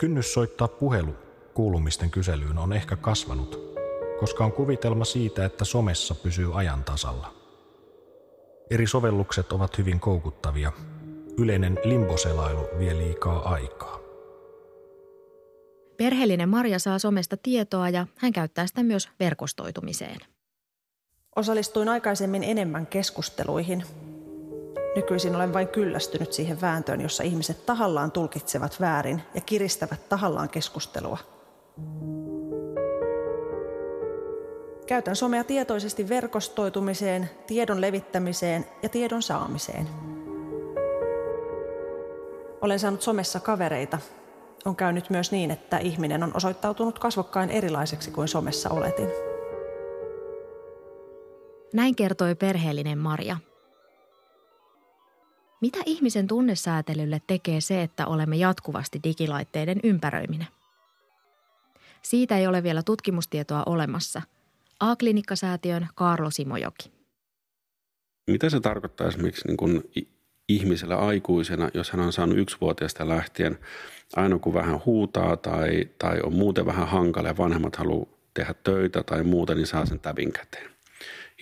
Kynnys 0.00 0.34
soittaa 0.34 0.68
puhelu 0.68 1.14
kuulumisten 1.54 2.10
kyselyyn 2.10 2.58
on 2.58 2.72
ehkä 2.72 2.96
kasvanut, 2.96 3.74
koska 4.20 4.44
on 4.44 4.52
kuvitelma 4.52 5.04
siitä, 5.04 5.44
että 5.44 5.64
somessa 5.64 6.14
pysyy 6.14 6.58
ajan 6.58 6.84
tasalla. 6.84 7.34
Eri 8.70 8.86
sovellukset 8.86 9.52
ovat 9.52 9.78
hyvin 9.78 10.00
koukuttavia. 10.00 10.72
Yleinen 11.38 11.78
limboselailu 11.84 12.68
vie 12.78 12.96
liikaa 12.96 13.48
aikaa. 13.48 14.00
Perheellinen 15.96 16.48
Maria 16.48 16.78
saa 16.78 16.98
somesta 16.98 17.36
tietoa 17.36 17.88
ja 17.88 18.06
hän 18.16 18.32
käyttää 18.32 18.66
sitä 18.66 18.82
myös 18.82 19.08
verkostoitumiseen. 19.20 20.20
Osallistuin 21.36 21.88
aikaisemmin 21.88 22.44
enemmän 22.44 22.86
keskusteluihin. 22.86 23.84
Nykyisin 24.96 25.36
olen 25.36 25.52
vain 25.52 25.68
kyllästynyt 25.68 26.32
siihen 26.32 26.60
vääntöön, 26.60 27.00
jossa 27.00 27.22
ihmiset 27.22 27.66
tahallaan 27.66 28.12
tulkitsevat 28.12 28.80
väärin 28.80 29.22
ja 29.34 29.40
kiristävät 29.40 30.08
tahallaan 30.08 30.48
keskustelua. 30.48 31.18
Käytän 34.86 35.16
somea 35.16 35.44
tietoisesti 35.44 36.08
verkostoitumiseen, 36.08 37.30
tiedon 37.46 37.80
levittämiseen 37.80 38.66
ja 38.82 38.88
tiedon 38.88 39.22
saamiseen. 39.22 40.09
Olen 42.60 42.78
saanut 42.78 43.02
somessa 43.02 43.40
kavereita. 43.40 43.98
On 44.64 44.76
käynyt 44.76 45.10
myös 45.10 45.32
niin, 45.32 45.50
että 45.50 45.78
ihminen 45.78 46.22
on 46.22 46.36
osoittautunut 46.36 46.98
kasvokkain 46.98 47.50
erilaiseksi 47.50 48.10
kuin 48.10 48.28
somessa 48.28 48.70
oletin. 48.70 49.08
Näin 51.74 51.96
kertoi 51.96 52.34
perheellinen 52.34 52.98
Maria. 52.98 53.36
Mitä 55.60 55.78
ihmisen 55.86 56.26
tunnesäätelylle 56.26 57.22
tekee 57.26 57.60
se, 57.60 57.82
että 57.82 58.06
olemme 58.06 58.36
jatkuvasti 58.36 59.00
digilaitteiden 59.04 59.80
ympäröiminen? 59.84 60.46
Siitä 62.02 62.38
ei 62.38 62.46
ole 62.46 62.62
vielä 62.62 62.82
tutkimustietoa 62.82 63.62
olemassa. 63.66 64.22
A-klinikkasäätiön 64.80 65.88
Karlo 65.94 66.30
Simojoki. 66.30 66.92
Mitä 68.26 68.50
se 68.50 68.60
tarkoittaa 68.60 69.08
esimerkiksi 69.08 69.46
niin 69.46 69.56
kuin 69.56 69.90
ihmisellä 70.54 70.96
aikuisena, 70.96 71.70
jos 71.74 71.90
hän 71.90 72.00
on 72.00 72.12
saanut 72.12 72.38
yksivuotiaasta 72.38 73.08
lähtien 73.08 73.58
aina 74.16 74.38
kun 74.38 74.54
vähän 74.54 74.80
huutaa 74.86 75.36
tai, 75.36 75.88
tai 75.98 76.20
on 76.22 76.32
muuten 76.32 76.66
vähän 76.66 76.88
hankala 76.88 77.28
ja 77.28 77.36
vanhemmat 77.36 77.76
haluaa 77.76 78.06
tehdä 78.34 78.54
töitä 78.64 79.02
tai 79.02 79.22
muuta, 79.22 79.54
niin 79.54 79.66
saa 79.66 79.86
sen 79.86 80.00
täbin 80.00 80.32
käteen. 80.32 80.70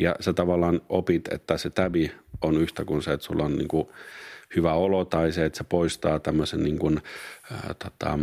Ja 0.00 0.16
sä 0.20 0.32
tavallaan 0.32 0.80
opit, 0.88 1.28
että 1.32 1.58
se 1.58 1.70
täbi 1.70 2.12
on 2.42 2.56
yhtä 2.56 2.84
kuin 2.84 3.02
se, 3.02 3.12
että 3.12 3.26
sulla 3.26 3.44
on 3.44 3.56
niin 3.56 3.68
kuin 3.68 3.88
hyvä 4.56 4.72
olo 4.72 5.04
tai 5.04 5.32
se, 5.32 5.44
että 5.44 5.58
se 5.58 5.64
poistaa 5.64 6.18
tämmöisen 6.18 6.62
niin 6.62 6.78
kuin, 6.78 7.00
ää, 7.52 7.74
tota, 7.84 8.18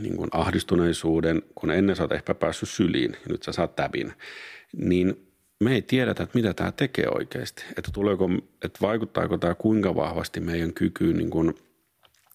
niin 0.00 0.16
kuin 0.16 0.28
ahdistuneisuuden, 0.32 1.42
kun 1.54 1.70
ennen 1.70 1.96
sä 1.96 2.02
oot 2.02 2.12
ehkä 2.12 2.34
päässyt 2.34 2.68
syliin 2.68 3.12
ja 3.12 3.26
nyt 3.28 3.42
sä 3.42 3.52
saat 3.52 3.76
täbin. 3.76 4.12
Niin 4.76 5.25
me 5.64 5.74
ei 5.74 5.82
tiedetä, 5.82 6.22
että 6.22 6.38
mitä 6.38 6.54
tämä 6.54 6.72
tekee 6.72 7.06
oikeasti. 7.14 7.64
Että, 7.76 7.90
tuleeko, 7.92 8.28
että 8.64 8.78
vaikuttaako 8.80 9.38
tämä 9.38 9.54
kuinka 9.54 9.94
vahvasti 9.94 10.40
meidän 10.40 10.72
kykyyn 10.72 11.16
niin 11.16 11.30
kuin 11.30 11.54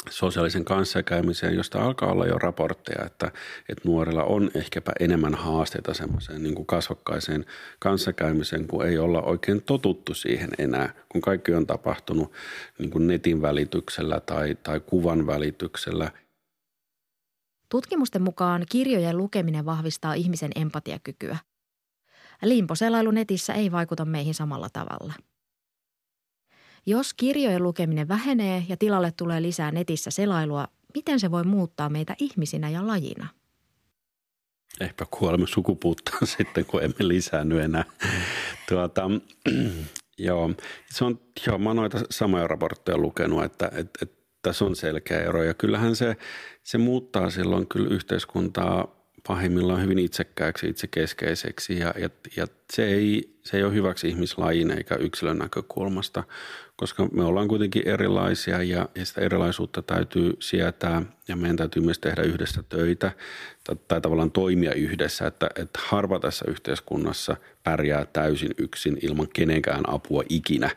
sosiaalisen 0.10 0.66
kanssakäymiseen, 0.66 1.56
josta 1.56 1.82
alkaa 1.82 2.12
olla 2.12 2.26
jo 2.26 2.38
raportteja, 2.38 3.06
että, 3.06 3.32
että 3.70 3.90
nuorilla 3.90 4.24
on 4.24 4.52
ehkäpä 4.54 4.92
enemmän 5.00 5.36
haasteita 5.36 5.94
semmoiseen 5.94 6.44
niin 6.44 6.56
kuin 6.56 6.66
kasvokkaiseen 6.66 7.46
kanssakäymiseen, 7.80 8.68
kun 8.68 8.86
ei 8.86 8.98
olla 8.98 9.22
oikein 9.22 9.62
totuttu 9.62 10.14
siihen 10.14 10.50
enää, 10.58 10.94
kun 11.10 11.22
kaikki 11.22 11.54
on 11.54 11.68
tapahtunut 11.68 12.32
niin 12.80 12.92
kuin 12.92 13.08
netin 13.08 13.42
välityksellä 13.42 14.20
tai, 14.20 14.56
tai 14.64 14.80
kuvan 14.80 15.28
välityksellä. 15.28 16.12
Tutkimusten 17.70 18.22
mukaan 18.22 18.66
kirjojen 18.72 19.18
lukeminen 19.18 19.66
vahvistaa 19.66 20.14
ihmisen 20.14 20.52
empatiakykyä. 20.56 21.38
Limposelailu 22.42 23.12
netissä 23.12 23.54
ei 23.54 23.72
vaikuta 23.72 24.06
meihin 24.06 24.34
samalla 24.34 24.70
tavalla– 24.74 25.14
jos 26.86 27.14
kirjojen 27.14 27.64
lukeminen 27.64 28.08
vähenee 28.08 28.64
ja 28.70 28.78
tilalle 28.78 29.14
tulee 29.18 29.42
lisää 29.42 29.72
netissä 29.72 30.12
selailua, 30.12 30.68
miten 30.96 31.20
se 31.20 31.32
voi 31.32 31.44
muuttaa 31.44 31.90
meitä 31.90 32.16
ihmisinä 32.20 32.70
ja 32.70 32.88
lajina? 32.88 33.28
Ehkä 34.80 35.06
kuolemme 35.12 35.48
sukupuuttaan 35.48 36.28
sitten, 36.38 36.66
kun 36.66 36.84
emme 36.84 37.08
lisäänny 37.08 37.62
enää. 37.62 37.84
Tuota, 38.70 39.10
joo, 40.18 40.52
se 40.92 41.06
on, 41.06 41.20
joo, 41.48 41.58
mä 41.58 41.74
noita 41.74 42.00
samoja 42.10 42.48
raportteja 42.48 42.98
lukenut, 42.98 43.44
että, 43.44 43.72
että, 43.74 44.00
että 44.02 44.22
tässä 44.42 44.66
on 44.66 44.76
selkeä 44.76 45.20
ero. 45.20 45.44
Ja 45.44 45.54
kyllähän 45.54 45.96
se, 45.96 46.18
se 46.64 46.78
muuttaa 46.78 47.30
silloin 47.30 47.68
kyllä 47.68 47.90
yhteiskuntaa 47.90 49.01
pahimmillaan 49.28 49.82
hyvin 49.82 50.00
itsekkääksi, 50.00 50.70
itsekeskeiseksi 50.70 51.80
ja, 51.80 51.94
ja, 51.98 52.10
ja 52.36 52.48
se, 52.74 52.86
ei, 52.86 53.36
se 53.44 53.58
ei 53.58 53.64
ole 53.64 53.74
hyväksi 53.74 54.10
ihmislajin 54.10 54.72
eikä 54.72 54.96
yksilön 54.96 55.38
näkökulmasta, 55.38 56.24
koska 56.76 57.08
me 57.12 57.24
ollaan 57.24 57.48
kuitenkin 57.48 57.88
erilaisia 57.88 58.64
ja, 58.64 58.90
ja 58.96 59.06
sitä 59.06 59.22
erilaisuutta 59.22 59.82
täytyy 59.82 60.34
sietää 60.40 61.02
ja 61.28 61.36
meidän 61.36 61.56
täytyy 61.56 61.82
myös 61.82 62.00
tehdä 62.00 62.22
yhdessä 62.22 62.64
töitä 62.70 63.12
tai, 63.64 63.76
tai 63.88 64.02
tavallaan 64.02 64.32
toimia 64.32 64.74
yhdessä, 64.74 65.28
että, 65.28 65.50
että 65.56 65.80
harva 65.84 66.20
tässä 66.20 66.46
yhteiskunnassa 66.48 67.38
pärjää 67.64 68.06
täysin 68.06 68.52
yksin 68.58 68.98
ilman 69.02 69.28
kenenkään 69.34 69.84
apua 69.88 70.24
ikinä. 70.30 70.70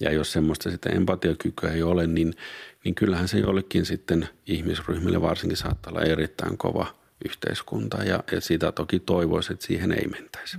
Ja 0.00 0.12
jos 0.12 0.32
semmoista 0.32 0.70
sitten 0.70 0.96
empatiakykyä 0.96 1.70
ei 1.70 1.82
ole, 1.82 2.06
niin, 2.06 2.34
niin 2.84 2.94
kyllähän 2.94 3.28
se 3.28 3.38
jollekin 3.38 3.86
sitten 3.86 4.28
ihmisryhmille 4.46 5.22
varsinkin 5.22 5.56
saattaa 5.56 5.90
olla 5.90 6.02
erittäin 6.02 6.58
kova 6.58 7.03
yhteiskunta 7.24 8.04
ja, 8.04 8.24
ja 8.32 8.40
sitä 8.40 8.72
toki 8.72 9.00
toivoisi, 9.00 9.52
että 9.52 9.66
siihen 9.66 9.92
ei 9.92 10.06
mentäisi. 10.06 10.56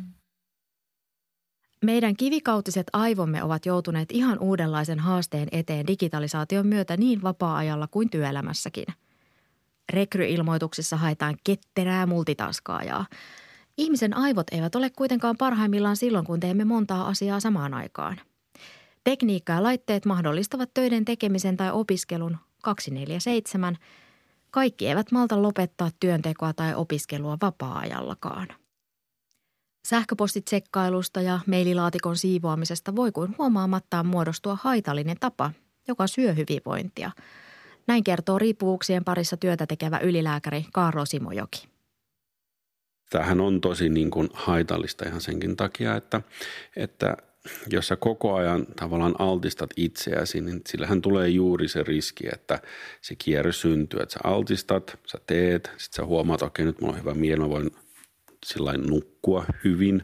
Meidän 1.86 2.16
kivikautiset 2.16 2.88
aivomme 2.94 3.44
ovat 3.44 3.66
joutuneet 3.66 4.12
ihan 4.12 4.40
uudenlaisen 4.40 5.00
haasteen 5.00 5.48
eteen 5.52 5.88
digitalisaation 5.88 6.68
myötä 6.68 6.98
niin 6.98 7.22
vapaa-ajalla 7.22 7.88
kuin 7.88 8.10
työelämässäkin. 8.10 8.86
Rekryilmoituksissa 9.90 10.98
haetaan 10.98 11.38
ketterää 11.44 12.06
multitaskaajaa. 12.06 13.06
Ihmisen 13.78 14.18
aivot 14.18 14.48
eivät 14.52 14.76
ole 14.76 14.90
kuitenkaan 14.90 15.38
parhaimmillaan 15.38 15.98
silloin, 15.98 16.26
kun 16.26 16.40
teemme 16.40 16.66
montaa 16.66 17.08
asiaa 17.08 17.40
samaan 17.40 17.74
aikaan. 17.74 18.20
Tekniikka 19.04 19.54
ja 19.54 19.64
laitteet 19.64 20.06
mahdollistavat 20.06 20.70
töiden 20.74 21.06
tekemisen 21.06 21.58
tai 21.58 21.72
opiskelun 21.72 22.38
247. 22.64 23.78
Kaikki 24.56 24.88
eivät 24.88 25.12
malta 25.12 25.42
lopettaa 25.42 25.90
työntekoa 26.00 26.54
tai 26.54 26.76
opiskelua 26.76 27.38
vapaa-ajallakaan. 27.42 28.48
Sähköpostitsekkailusta 29.88 31.22
ja 31.22 31.40
maililaatikon 31.48 32.18
siivoamisesta 32.18 32.96
voi 32.96 33.12
kuin 33.12 33.36
huomaamattaan 33.38 34.06
muodostua 34.06 34.58
haitallinen 34.62 35.18
tapa, 35.20 35.52
joka 35.88 36.08
syö 36.08 36.34
hyvinvointia. 36.34 37.12
Näin 37.88 38.04
kertoo 38.04 38.40
riippuvuuksien 38.40 39.04
parissa 39.04 39.38
työtä 39.38 39.68
tekevä 39.68 40.00
ylilääkäri 40.00 40.66
Kaarlo 40.74 41.06
Simojoki. 41.06 41.68
Tämähän 43.10 43.42
on 43.42 43.62
tosi 43.62 43.90
niin 43.90 44.12
kuin 44.12 44.30
haitallista 44.34 45.08
ihan 45.08 45.22
senkin 45.22 45.56
takia, 45.56 45.96
että, 45.96 46.22
että 46.76 47.18
jos 47.70 47.88
sä 47.88 47.96
koko 47.96 48.36
ajan 48.36 48.66
tavallaan 48.76 49.16
altistat 49.20 49.70
itseäsi, 49.78 50.42
niin 50.42 50.62
sillähän 50.68 51.02
tulee 51.02 51.30
juuri 51.30 51.68
se 51.68 51.84
riski, 51.84 52.28
että 52.34 52.60
se 53.02 53.16
kierre 53.16 53.52
syntyy, 53.52 54.00
että 54.00 54.14
sä 54.14 54.20
altistat, 54.24 55.00
sä 55.08 55.18
teet, 55.28 55.64
sitten 55.78 55.96
sä 55.96 56.06
huomaat, 56.06 56.42
okei 56.42 56.66
nyt 56.66 56.82
mulla 56.82 56.94
on 56.94 57.00
hyvä 57.00 57.14
mieli, 57.14 57.42
mä 57.42 57.50
voin 57.50 57.72
sillä 58.46 58.74
nukkua 58.74 59.46
hyvin. 59.64 60.04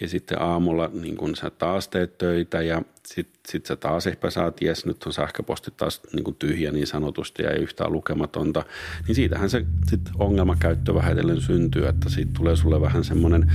Ja 0.00 0.08
sitten 0.08 0.42
aamulla 0.42 0.90
niin 0.92 1.16
kun 1.16 1.36
sä 1.36 1.50
taas 1.50 1.88
teet 1.88 2.18
töitä 2.18 2.62
ja 2.62 2.82
sitten 3.06 3.40
sit 3.48 3.66
sä 3.66 3.76
taas 3.76 4.06
ehkä 4.06 4.30
saat, 4.30 4.62
jes 4.62 4.86
nyt 4.86 5.02
on 5.02 5.12
sähköposti 5.12 5.70
taas 5.76 6.00
niin 6.12 6.24
kuin 6.24 6.36
tyhjä 6.36 6.72
niin 6.72 6.86
sanotusti 6.86 7.42
ja 7.42 7.50
ei 7.50 7.62
yhtään 7.62 7.92
lukematonta. 7.92 8.64
Niin 9.06 9.14
siitähän 9.14 9.50
se 9.50 9.66
sit 9.90 10.00
ongelmakäyttö 10.18 10.94
vähitellen 10.94 11.40
syntyy, 11.40 11.86
että 11.86 12.08
siitä 12.08 12.32
tulee 12.36 12.56
sulle 12.56 12.80
vähän 12.80 13.04
semmoinen 13.04 13.52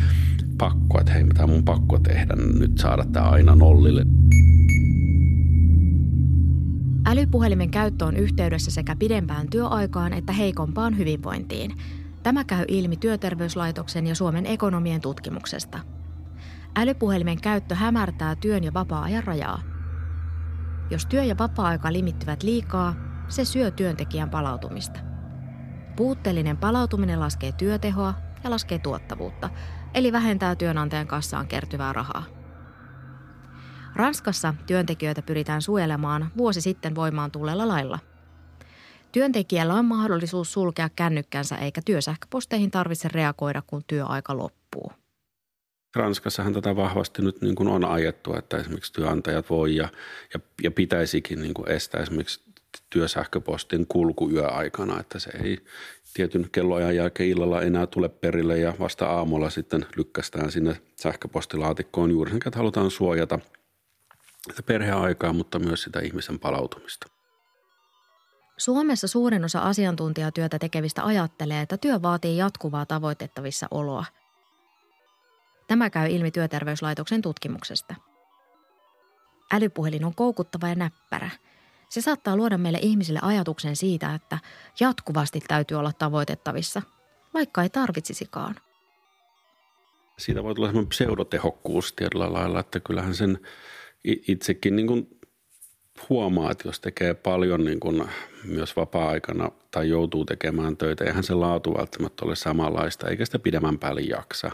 pakko, 0.58 1.00
että 1.00 1.13
hei 1.13 1.24
mitä 1.24 1.48
mun 1.48 1.63
pakko 1.63 2.00
tehdä 2.00 2.36
nyt 2.60 2.77
saada 2.77 3.05
tämä 3.05 3.29
aina 3.29 3.55
nollille. 3.55 4.05
Älypuhelimen 7.05 7.72
käyttö 7.72 8.05
on 8.05 8.17
yhteydessä 8.17 8.72
sekä 8.72 8.96
pidempään 8.96 9.50
työaikaan 9.50 10.13
että 10.13 10.34
heikompaan 10.34 10.98
hyvinvointiin– 10.98 11.74
Tämä 12.24 12.43
käy 12.43 12.65
ilmi 12.67 12.98
Työterveyslaitoksen 12.98 14.08
ja 14.08 14.15
Suomen 14.15 14.46
ekonomien 14.46 15.01
tutkimuksesta. 15.01 15.79
Älypuhelimen 16.76 17.42
käyttö 17.42 17.76
hämärtää 17.76 18.36
työn 18.36 18.64
ja 18.64 18.74
vapaa-ajan 18.74 19.24
rajaa. 19.24 19.62
Jos 20.90 21.06
työ- 21.06 21.24
ja 21.24 21.38
vapaa-aika 21.38 21.94
limittyvät 21.94 22.44
liikaa, 22.44 22.96
se 23.28 23.46
syö 23.46 23.72
työntekijän 23.72 24.30
palautumista. 24.30 25.00
Puutteellinen 25.96 26.58
palautuminen 26.58 27.20
laskee 27.20 27.52
työtehoa 27.52 28.13
ja 28.43 28.50
laskee 28.50 28.80
tuottavuutta, 28.80 29.50
eli 29.93 30.12
vähentää 30.12 30.56
työnantajan 30.56 31.08
kassaan 31.08 31.48
kertyvää 31.48 31.93
rahaa. 31.93 32.24
Ranskassa 33.96 34.54
työntekijöitä 34.67 35.22
pyritään 35.22 35.62
suojelemaan 35.62 36.32
vuosi 36.38 36.62
sitten 36.62 36.96
voimaan 36.96 37.32
tulleella 37.32 37.67
lailla. 37.67 38.00
Työntekijällä 39.12 39.74
on 39.74 39.86
mahdollisuus 39.86 40.54
sulkea 40.54 40.89
kännykkänsä 40.89 41.58
eikä 41.58 41.82
työsähköposteihin 41.86 42.72
tarvitse 42.72 43.08
reagoida, 43.08 43.62
kun 43.62 43.82
työaika 43.88 44.38
loppuu. 44.38 44.59
Ranskassahan 45.95 46.54
tätä 46.54 46.75
vahvasti 46.75 47.21
nyt 47.21 47.41
niin 47.41 47.56
kuin 47.56 47.69
on 47.69 47.86
ajettu, 47.86 48.36
että 48.36 48.58
esimerkiksi 48.58 48.93
työnantajat 48.93 49.49
voi 49.49 49.75
ja, 49.75 49.89
ja, 50.34 50.39
ja 50.63 50.71
pitäisikin 50.71 51.41
niin 51.41 51.54
kuin 51.54 51.71
estää 51.71 52.02
esimerkiksi 52.02 52.41
työsähköpostin 52.89 53.88
kulku 53.88 54.30
yöaikana, 54.30 54.99
että 54.99 55.19
se 55.19 55.32
ei 55.43 55.58
tietyn 56.13 56.49
kelloajan 56.52 56.95
jälkeen 56.95 57.30
illalla 57.30 57.62
enää 57.62 57.88
tule 57.88 58.10
perille 58.10 58.58
ja 58.58 58.73
vasta 58.80 59.06
aamulla 59.06 59.49
sitten 59.49 59.86
lykkästään 59.95 60.52
sinne 60.52 60.82
sähköpostilaatikkoon 60.95 62.12
juuri 62.12 62.32
sen, 62.32 62.39
että 62.45 62.60
halutaan 62.60 62.91
suojata 62.91 63.39
perheaikaa, 64.65 65.34
mutta 65.34 65.60
myös 65.60 65.84
sitä 65.84 65.99
ihmisen 65.99 66.39
palautumista. 66.39 67.08
Suomessa 68.58 69.08
suurin 69.08 69.45
osa 69.45 69.60
asiantuntijatyötä 69.60 70.60
tekevistä 70.60 71.06
ajattelee, 71.06 71.62
että 71.62 71.78
työ 71.78 72.02
vaatii 72.02 72.38
jatkuvaa 72.38 72.86
tavoitettavissa 72.86 73.67
oloa. 73.71 74.06
Tämä 75.69 75.89
käy 75.89 76.10
ilmi 76.12 76.32
Työterveyslaitoksen 76.32 77.21
tutkimuksesta. 77.21 77.95
Älypuhelin 79.51 80.05
on 80.05 80.15
koukuttava 80.15 80.67
ja 80.67 80.75
näppärä. 80.75 81.29
Se 81.89 82.01
saattaa 82.01 82.38
luoda 82.38 82.58
meille 82.58 82.79
ihmisille 82.82 83.19
ajatuksen 83.21 83.75
siitä, 83.75 84.13
että 84.13 84.38
jatkuvasti 84.79 85.39
täytyy 85.47 85.77
olla 85.77 85.91
tavoitettavissa, 85.93 86.82
vaikka 87.34 87.63
ei 87.63 87.69
tarvitsisikaan. 87.69 88.55
Siitä 90.17 90.43
voi 90.43 90.55
tulla 90.55 90.67
sellainen 90.67 90.89
pseudotehokkuus 90.89 91.93
tietyllä 91.93 92.34
lailla, 92.34 92.60
että 92.60 92.79
kyllähän 92.79 93.15
sen 93.15 93.39
itsekin 94.03 94.75
niin 94.75 94.88
kuin 94.88 95.18
huomaa, 96.10 96.52
että 96.52 96.68
jos 96.68 96.80
tekee 96.80 97.14
paljon 97.14 97.66
niin 97.66 97.80
kuin 97.80 98.04
myös 98.44 98.76
vapaa-aikana 98.76 99.52
tai 99.72 99.90
joutuu 99.90 100.26
tekemään 100.26 100.78
töitä, 100.78 101.06
eihän 101.06 101.24
se 101.24 101.34
laatu 101.34 101.74
välttämättä 101.78 102.26
ole 102.26 102.36
samanlaista, 102.36 103.08
eikä 103.08 103.26
sitä 103.26 103.40
pidemmän 103.40 103.80
päälle 103.80 104.02
jaksa. 104.02 104.52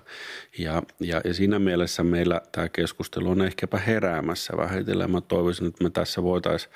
Ja, 0.58 0.84
ja, 1.00 1.22
ja 1.24 1.34
siinä 1.34 1.60
mielessä 1.60 2.04
meillä 2.04 2.42
tämä 2.52 2.70
keskustelu 2.70 3.30
on 3.30 3.42
ehkäpä 3.42 3.78
heräämässä 3.78 4.58
vähitellen. 4.58 5.12
Mä 5.12 5.22
toivoisin, 5.22 5.68
että 5.68 5.84
me 5.84 5.90
tässä 5.90 6.24
voitaisiin 6.24 6.74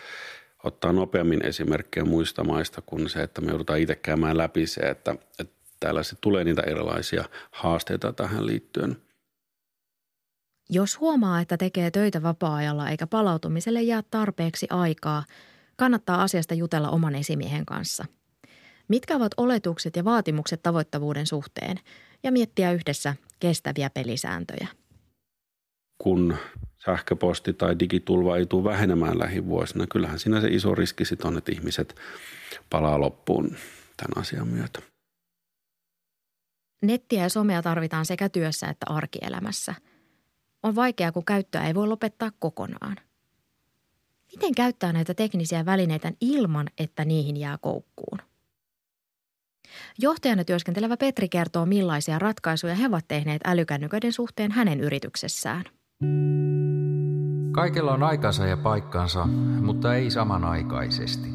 ottaa 0.63 0.91
nopeammin 0.91 1.45
esimerkkejä 1.45 2.05
muista 2.05 2.43
maista 2.43 2.81
kuin 2.85 3.09
se, 3.09 3.23
että 3.23 3.41
me 3.41 3.49
joudutaan 3.49 3.79
itse 3.79 3.95
käymään 3.95 4.37
läpi 4.37 4.67
se, 4.67 4.81
että, 4.81 5.15
että 5.39 5.53
täällä 5.79 6.03
sitten 6.03 6.21
tulee 6.21 6.43
niitä 6.43 6.61
erilaisia 6.61 7.23
haasteita 7.51 8.13
tähän 8.13 8.45
liittyen– 8.45 8.97
jos 10.69 10.99
huomaa, 10.99 11.41
että 11.41 11.57
tekee 11.57 11.91
töitä 11.91 12.23
vapaa-ajalla 12.23 12.89
eikä 12.89 13.07
palautumiselle 13.07 13.81
jää 13.81 14.03
tarpeeksi 14.11 14.67
aikaa, 14.69 15.23
kannattaa 15.75 16.21
asiasta 16.23 16.53
jutella 16.53 16.89
oman 16.89 17.15
esimiehen 17.15 17.65
kanssa. 17.65 18.05
Mitkä 18.87 19.15
ovat 19.15 19.31
oletukset 19.37 19.95
ja 19.95 20.05
vaatimukset 20.05 20.63
tavoittavuuden 20.63 21.27
suhteen 21.27 21.79
ja 22.23 22.31
miettiä 22.31 22.71
yhdessä 22.71 23.15
kestäviä 23.39 23.89
pelisääntöjä. 23.89 24.67
Kun 25.97 26.37
sähköposti 26.85 27.53
tai 27.53 27.79
digitulva 27.79 28.37
ei 28.37 28.45
tule 28.45 28.63
vähenemään 28.63 29.19
lähivuosina, 29.19 29.87
kyllähän 29.87 30.19
siinä 30.19 30.41
se 30.41 30.47
iso 30.47 30.75
riski 30.75 31.05
sitten 31.05 31.27
on, 31.27 31.37
että 31.37 31.51
ihmiset 31.51 31.95
palaa 32.69 32.99
loppuun 32.99 33.45
tämän 33.97 34.17
asian 34.17 34.47
myötä. 34.47 34.79
Nettiä 36.81 37.23
ja 37.23 37.29
somea 37.29 37.61
tarvitaan 37.61 38.05
sekä 38.05 38.29
työssä 38.29 38.67
että 38.67 38.85
arkielämässä– 38.89 39.75
on 40.63 40.75
vaikeaa, 40.75 41.11
kun 41.11 41.25
käyttöä 41.25 41.67
ei 41.67 41.75
voi 41.75 41.87
lopettaa 41.87 42.31
kokonaan. 42.39 42.95
Miten 44.31 44.55
käyttää 44.55 44.93
näitä 44.93 45.13
teknisiä 45.13 45.65
välineitä 45.65 46.11
ilman, 46.21 46.67
että 46.77 47.05
niihin 47.05 47.37
jää 47.37 47.57
koukkuun? 47.61 48.19
Johtajana 49.99 50.43
työskentelevä 50.43 50.97
Petri 50.97 51.29
kertoo, 51.29 51.65
millaisia 51.65 52.19
ratkaisuja 52.19 52.75
he 52.75 52.87
ovat 52.87 53.05
tehneet 53.07 53.41
älykännyköiden 53.45 54.13
suhteen 54.13 54.51
hänen 54.51 54.79
yrityksessään. 54.79 55.63
Kaikella 57.51 57.93
on 57.93 58.03
aikansa 58.03 58.45
ja 58.45 58.57
paikkansa, 58.57 59.25
mutta 59.61 59.95
ei 59.95 60.11
samanaikaisesti. 60.11 61.29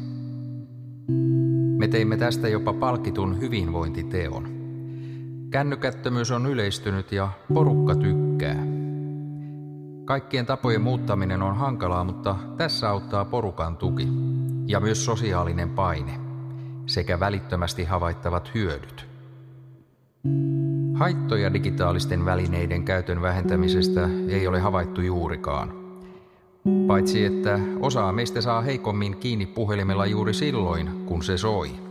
Me 1.77 1.87
teimme 1.87 2.17
tästä 2.17 2.47
jopa 2.47 2.73
palkitun 2.73 3.39
hyvinvointiteon. 3.39 4.55
Kännykättömyys 5.51 6.31
on 6.31 6.45
yleistynyt 6.45 7.11
ja 7.11 7.29
porukka 7.53 7.95
tykkää. 7.95 8.74
Kaikkien 10.05 10.45
tapojen 10.45 10.81
muuttaminen 10.81 11.41
on 11.41 11.55
hankalaa, 11.55 12.03
mutta 12.03 12.35
tässä 12.57 12.89
auttaa 12.89 13.25
porukan 13.25 13.77
tuki 13.77 14.07
ja 14.67 14.79
myös 14.79 15.05
sosiaalinen 15.05 15.69
paine 15.69 16.19
sekä 16.85 17.19
välittömästi 17.19 17.83
havaittavat 17.83 18.51
hyödyt. 18.55 19.07
Haittoja 20.93 21.53
digitaalisten 21.53 22.25
välineiden 22.25 22.83
käytön 22.83 23.21
vähentämisestä 23.21 24.09
ei 24.29 24.47
ole 24.47 24.59
havaittu 24.59 25.01
juurikaan. 25.01 25.73
Paitsi 26.87 27.25
että 27.25 27.59
osa 27.79 28.11
meistä 28.11 28.41
saa 28.41 28.61
heikommin 28.61 29.17
kiinni 29.17 29.45
puhelimella 29.45 30.05
juuri 30.05 30.33
silloin, 30.33 31.05
kun 31.05 31.23
se 31.23 31.37
soi. 31.37 31.84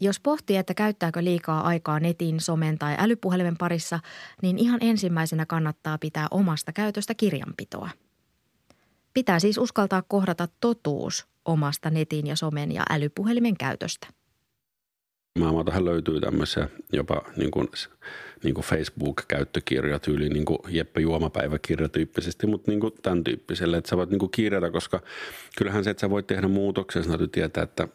Jos 0.00 0.20
pohtii, 0.20 0.56
että 0.56 0.74
käyttääkö 0.74 1.24
liikaa 1.24 1.66
aikaa 1.66 2.00
netin, 2.00 2.40
somen 2.40 2.78
tai 2.78 2.94
älypuhelimen 2.98 3.56
parissa, 3.56 4.00
niin 4.42 4.58
ihan 4.58 4.78
ensimmäisenä 4.82 5.46
kannattaa 5.46 5.98
pitää 5.98 6.26
omasta 6.30 6.72
käytöstä 6.72 7.14
kirjanpitoa. 7.14 7.90
Pitää 9.14 9.38
siis 9.38 9.58
uskaltaa 9.58 10.02
kohdata 10.08 10.48
totuus 10.60 11.26
omasta 11.44 11.90
netin 11.90 12.26
ja 12.26 12.36
somen 12.36 12.72
ja 12.72 12.82
älypuhelimen 12.90 13.56
käytöstä. 13.56 14.06
Maailmaltahan 15.38 15.84
löytyy 15.84 16.20
tämmöisiä 16.20 16.68
jopa 16.92 17.22
niin 17.36 17.50
kuin, 17.50 17.68
niin 18.44 18.54
kuin 18.54 18.64
Facebook-käyttökirja 18.64 19.98
tyyli 19.98 20.28
niin 20.28 20.44
kuin 20.44 20.58
Jeppe 20.68 21.00
Juomapäiväkirja 21.00 21.88
tyyppisesti, 21.88 22.46
mutta 22.46 22.70
niin 22.70 22.80
kuin 22.80 22.92
tämän 23.02 23.24
tyyppiselle, 23.24 23.76
että 23.76 23.90
sä 23.90 23.96
voit 23.96 24.10
niin 24.10 24.18
kuin 24.18 24.30
kirjata, 24.30 24.70
koska 24.70 25.02
kyllähän 25.56 25.84
se, 25.84 25.90
että 25.90 26.00
sä 26.00 26.10
voit 26.10 26.26
tehdä 26.26 26.48
muutoksia, 26.48 27.02
sä 27.02 27.18
tietää, 27.32 27.62
että 27.62 27.88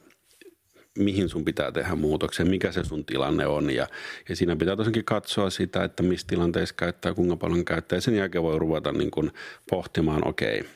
mihin 1.00 1.30
sun 1.30 1.46
pitää 1.46 1.72
tehdä 1.72 1.96
muutoksia, 1.96 2.46
mikä 2.46 2.72
se 2.72 2.84
sun 2.84 3.06
tilanne 3.06 3.48
on 3.48 3.70
ja, 3.70 3.88
ja 4.30 4.36
siinä 4.36 4.56
pitää 4.56 4.76
tosiaankin 4.76 5.06
katsoa 5.06 5.50
sitä, 5.50 5.84
että 5.84 6.04
missä 6.04 6.28
tilanteessa 6.28 6.76
käyttää, 6.76 7.14
kuinka 7.14 7.36
paljon 7.36 7.66
käyttää 7.66 7.98
ja 7.98 8.02
sen 8.02 8.16
jälkeen 8.16 8.44
voi 8.44 8.60
ruveta 8.60 8.92
niin 8.92 9.12
kuin 9.12 9.32
pohtimaan, 9.70 10.28
okei, 10.28 10.60
okay, 10.60 10.72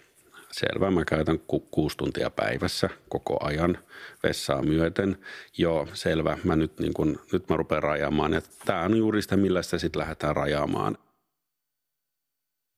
Selvä, 0.51 0.91
mä 0.91 1.05
käytän 1.05 1.39
ku, 1.39 1.59
kuusi 1.59 1.97
tuntia 1.97 2.29
päivässä 2.29 2.89
koko 3.09 3.37
ajan 3.45 3.77
vessaa 4.23 4.61
myöten. 4.61 5.17
Joo, 5.57 5.87
selvä, 5.93 6.37
mä 6.43 6.55
nyt, 6.55 6.79
niin 6.79 6.93
kun, 6.93 7.19
nyt 7.31 7.49
mä 7.49 7.57
rupean 7.57 7.83
rajaamaan. 7.83 8.33
Että 8.33 8.49
tämä 8.65 8.81
on 8.81 8.97
juuri 8.97 9.21
sitä, 9.21 9.37
millä 9.37 9.61
sitä 9.61 9.77
sitten 9.77 9.99
lähdetään 9.99 10.35
rajaamaan. 10.35 10.97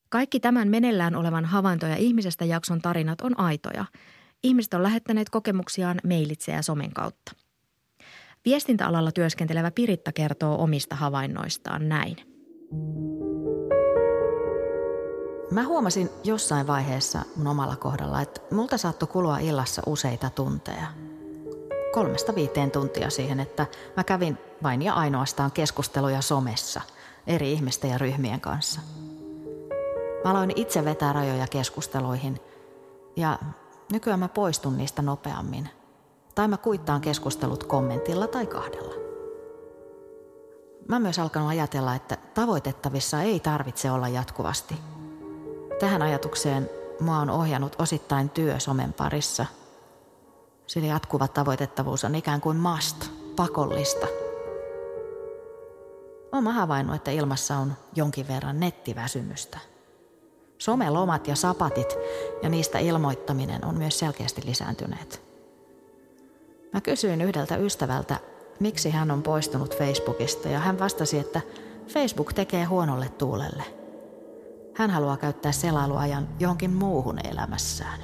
Kaikki 0.10 0.39
tämän 0.39 0.67
menellään 0.67 1.15
olevan 1.15 1.45
havaintoja 1.45 1.95
ihmisestä 1.95 2.45
jakson 2.45 2.82
tarinat 2.82 3.21
on 3.21 3.39
aitoja. 3.39 3.86
Ihmiset 4.43 4.73
on 4.73 4.84
lähettäneet 4.84 5.30
kokemuksiaan 5.30 6.01
mailitse 6.08 6.51
ja 6.51 6.62
somen 6.62 6.93
kautta. 6.93 7.32
Viestintäalalla 8.45 9.12
työskentelevä 9.12 9.71
Piritta 9.71 10.12
kertoo 10.12 10.63
omista 10.63 10.95
havainnoistaan 10.95 11.89
näin. 11.89 12.17
Mä 15.51 15.63
huomasin 15.63 16.10
jossain 16.23 16.67
vaiheessa 16.67 17.21
mun 17.36 17.47
omalla 17.47 17.75
kohdalla, 17.75 18.21
että 18.21 18.41
multa 18.51 18.77
saattoi 18.77 19.08
kulua 19.08 19.39
illassa 19.39 19.82
useita 19.86 20.30
tunteja. 20.30 20.88
Kolmesta 21.93 22.36
viiteen 22.36 22.71
tuntia 22.71 23.10
siihen, 23.10 23.39
että 23.39 23.65
mä 23.97 24.04
kävin 24.04 24.38
vain 24.63 24.82
ja 24.82 24.93
ainoastaan 24.93 25.51
keskusteluja 25.51 26.21
somessa 26.21 26.82
eri 27.27 27.51
ihmisten 27.51 27.89
ja 27.89 27.97
ryhmien 27.97 28.41
kanssa. 28.41 28.82
Mä 30.23 30.32
aloin 30.32 30.51
itse 30.56 30.86
vetää 30.86 31.13
rajoja 31.13 31.47
keskusteluihin 31.47 32.39
ja 33.15 33.39
nykyään 33.91 34.19
mä 34.19 34.27
poistun 34.27 34.77
niistä 34.77 35.01
nopeammin. 35.01 35.69
Tai 36.36 36.47
mä 36.47 36.58
kuittaan 36.58 37.01
keskustelut 37.01 37.63
kommentilla 37.63 38.27
tai 38.27 38.45
kahdella. 38.45 38.93
Mä 40.88 40.95
oon 40.95 41.01
myös 41.01 41.19
alkanut 41.19 41.49
ajatella, 41.49 41.95
että 41.95 42.17
tavoitettavissa 42.34 43.21
ei 43.21 43.39
tarvitse 43.39 43.91
olla 43.91 44.08
jatkuvasti– 44.08 44.75
Tähän 45.82 46.01
ajatukseen 46.01 46.69
mua 46.99 47.17
on 47.17 47.30
ohjannut 47.30 47.75
osittain 47.80 48.30
työ 48.30 48.60
somen 48.60 48.93
parissa. 48.93 49.45
Sillä 50.67 50.88
jatkuva 50.88 51.27
tavoitettavuus 51.27 52.04
on 52.04 52.15
ikään 52.15 52.41
kuin 52.41 52.58
must, 52.58 53.06
pakollista. 53.36 54.08
Olen 56.32 56.47
havainnut, 56.47 56.95
että 56.95 57.12
ilmassa 57.12 57.58
on 57.58 57.73
jonkin 57.95 58.27
verran 58.27 58.60
nettiväsymystä. 58.60 59.60
Somelomat 60.62 61.28
ja 61.28 61.36
sapatit 61.36 61.97
ja 62.43 62.50
niistä 62.50 62.80
ilmoittaminen 62.80 63.65
on 63.65 63.78
myös 63.78 64.00
selkeästi 64.00 64.41
lisääntyneet. 64.45 65.21
Mä 66.74 66.82
kysyin 66.82 67.21
yhdeltä 67.21 67.58
ystävältä, 67.58 68.19
miksi 68.60 68.89
hän 68.89 69.12
on 69.12 69.24
poistunut 69.24 69.78
Facebookista 69.78 70.50
ja 70.50 70.60
hän 70.60 70.80
vastasi, 70.80 71.19
että 71.19 71.41
Facebook 71.88 72.34
tekee 72.34 72.63
huonolle 72.63 73.10
tuulelle– 73.10 73.63
hän 74.74 74.89
haluaa 74.89 75.17
käyttää 75.17 75.52
selailuajan 75.52 76.28
johonkin 76.39 76.74
muuhun 76.74 77.19
elämässään. 77.32 78.00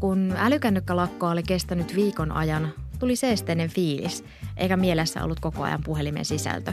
Kun 0.00 0.34
älykännykälakko 0.36 1.28
oli 1.28 1.42
kestänyt 1.42 1.94
viikon 1.94 2.32
ajan, 2.32 2.72
tuli 2.98 3.16
seesteinen 3.16 3.70
fiilis, 3.70 4.24
eikä 4.56 4.76
mielessä 4.76 5.24
ollut 5.24 5.40
koko 5.40 5.62
ajan 5.62 5.82
puhelimen 5.84 6.24
sisältö. 6.24 6.72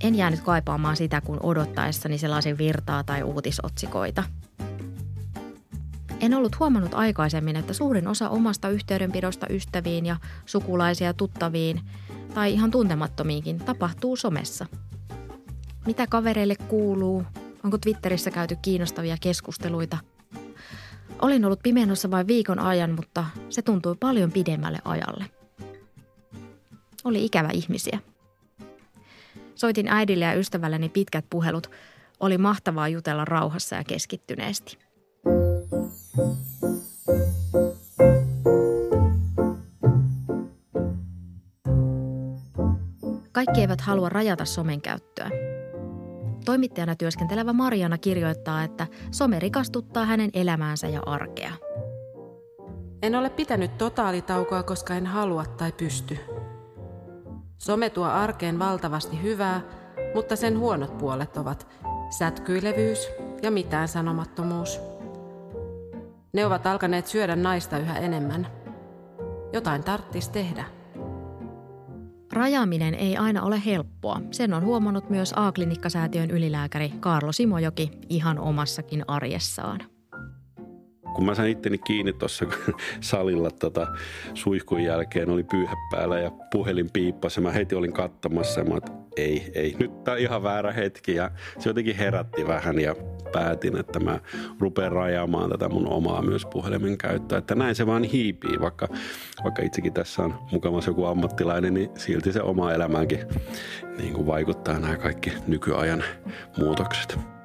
En 0.00 0.14
jäänyt 0.14 0.40
kaipaamaan 0.40 0.96
sitä, 0.96 1.20
kun 1.20 1.40
odottaessani 1.42 2.18
sellaisin 2.18 2.58
virtaa 2.58 3.04
tai 3.04 3.22
uutisotsikoita. 3.22 4.24
En 6.20 6.34
ollut 6.34 6.58
huomannut 6.58 6.94
aikaisemmin, 6.94 7.56
että 7.56 7.72
suurin 7.72 8.08
osa 8.08 8.28
omasta 8.28 8.68
yhteydenpidosta 8.68 9.46
ystäviin 9.50 10.06
ja 10.06 10.16
sukulaisia 10.46 11.14
tuttaviin– 11.14 11.80
tai 12.36 12.52
ihan 12.52 12.70
tuntemattomiinkin 12.70 13.58
tapahtuu 13.58 14.16
somessa. 14.16 14.66
Mitä 15.86 16.06
kavereille 16.06 16.56
kuuluu? 16.56 17.24
Onko 17.64 17.78
Twitterissä 17.78 18.30
käyty 18.30 18.56
kiinnostavia 18.62 19.16
keskusteluita? 19.20 19.98
Olin 21.22 21.44
ollut 21.44 21.60
pimennossa 21.62 22.10
vain 22.10 22.26
viikon 22.26 22.58
ajan, 22.58 22.90
mutta 22.90 23.24
se 23.50 23.62
tuntui 23.62 23.96
paljon 24.00 24.32
pidemmälle 24.32 24.78
ajalle. 24.84 25.24
Oli 27.04 27.24
ikävä 27.24 27.48
ihmisiä. 27.52 27.98
Soitin 29.54 29.88
äidille 29.88 30.24
ja 30.24 30.34
ystävälleni 30.34 30.88
pitkät 30.88 31.24
puhelut. 31.30 31.70
Oli 32.20 32.38
mahtavaa 32.38 32.88
jutella 32.88 33.24
rauhassa 33.24 33.76
ja 33.76 33.84
keskittyneesti. 33.84 34.78
Kaikki 43.32 43.60
eivät 43.60 43.80
halua 43.80 44.08
rajata 44.08 44.44
somen 44.44 44.80
käyttöä. 44.80 45.30
Toimittajana 46.46 46.96
työskentelevä 46.96 47.52
Mariana 47.52 47.98
kirjoittaa, 47.98 48.62
että 48.62 48.86
some 49.10 49.38
rikastuttaa 49.38 50.04
hänen 50.04 50.30
elämäänsä 50.34 50.88
ja 50.88 51.02
arkea. 51.06 51.52
En 53.02 53.14
ole 53.14 53.30
pitänyt 53.30 53.78
totaalitaukoa, 53.78 54.62
koska 54.62 54.94
en 54.94 55.06
halua 55.06 55.44
tai 55.44 55.72
pysty. 55.72 56.18
Some 57.58 57.90
tuo 57.90 58.04
arkeen 58.04 58.58
valtavasti 58.58 59.22
hyvää, 59.22 59.60
mutta 60.14 60.36
sen 60.36 60.58
huonot 60.58 60.98
puolet 60.98 61.36
ovat 61.36 61.66
sätkyilevyys 62.18 63.08
ja 63.42 63.50
mitään 63.50 63.88
sanomattomuus. 63.88 64.80
Ne 66.32 66.46
ovat 66.46 66.66
alkaneet 66.66 67.06
syödä 67.06 67.36
naista 67.36 67.78
yhä 67.78 67.98
enemmän. 67.98 68.46
Jotain 69.52 69.84
tarttis 69.84 70.28
tehdä. 70.28 70.64
Rajaaminen 72.36 72.94
ei 72.94 73.16
aina 73.16 73.42
ole 73.42 73.62
helppoa. 73.64 74.20
Sen 74.30 74.54
on 74.54 74.64
huomannut 74.64 75.10
myös 75.10 75.32
A-klinikkasäätiön 75.36 76.30
ylilääkäri 76.30 76.92
Karlo 77.00 77.32
Simojoki 77.32 77.90
ihan 78.08 78.38
omassakin 78.38 79.04
arjessaan. 79.08 79.95
Kun 81.16 81.24
mä 81.24 81.34
sain 81.34 81.50
itteni 81.50 81.78
kiinni 81.78 82.12
tuossa 82.12 82.46
salilla 83.00 83.50
tota, 83.50 83.86
suihkun 84.34 84.82
jälkeen, 84.82 85.30
oli 85.30 85.44
pyyhä 85.44 85.74
päällä 85.90 86.18
ja 86.18 86.30
puhelin 86.52 86.90
piippasi. 86.92 87.40
Mä 87.40 87.52
heti 87.52 87.74
olin 87.74 87.92
katsomassa 87.92 88.60
ja 88.60 88.66
mä 88.66 88.76
että 88.76 88.92
ei, 89.16 89.52
ei, 89.54 89.76
nyt 89.78 90.04
tää 90.04 90.14
on 90.14 90.20
ihan 90.20 90.42
väärä 90.42 90.72
hetki. 90.72 91.14
Ja 91.14 91.30
se 91.58 91.70
jotenkin 91.70 91.96
herätti 91.96 92.46
vähän 92.46 92.80
ja 92.80 92.94
päätin, 93.32 93.76
että 93.76 94.00
mä 94.00 94.20
rupean 94.60 94.92
rajaamaan 94.92 95.50
tätä 95.50 95.68
mun 95.68 95.88
omaa 95.88 96.22
myös 96.22 96.46
puhelimen 96.46 96.98
käyttöä. 96.98 97.38
Että 97.38 97.54
näin 97.54 97.74
se 97.74 97.86
vaan 97.86 98.04
hiipii, 98.04 98.60
vaikka, 98.60 98.88
vaikka 99.44 99.62
itsekin 99.62 99.92
tässä 99.92 100.22
on 100.22 100.34
mukavassa 100.52 100.90
joku 100.90 101.04
ammattilainen, 101.04 101.74
niin 101.74 101.90
silti 101.94 102.32
se 102.32 102.42
oma 102.42 102.72
elämäänkin 102.72 103.20
niin 103.98 104.12
kuin 104.12 104.26
vaikuttaa 104.26 104.78
nämä 104.78 104.96
kaikki 104.96 105.32
nykyajan 105.46 106.04
muutokset. 106.58 107.35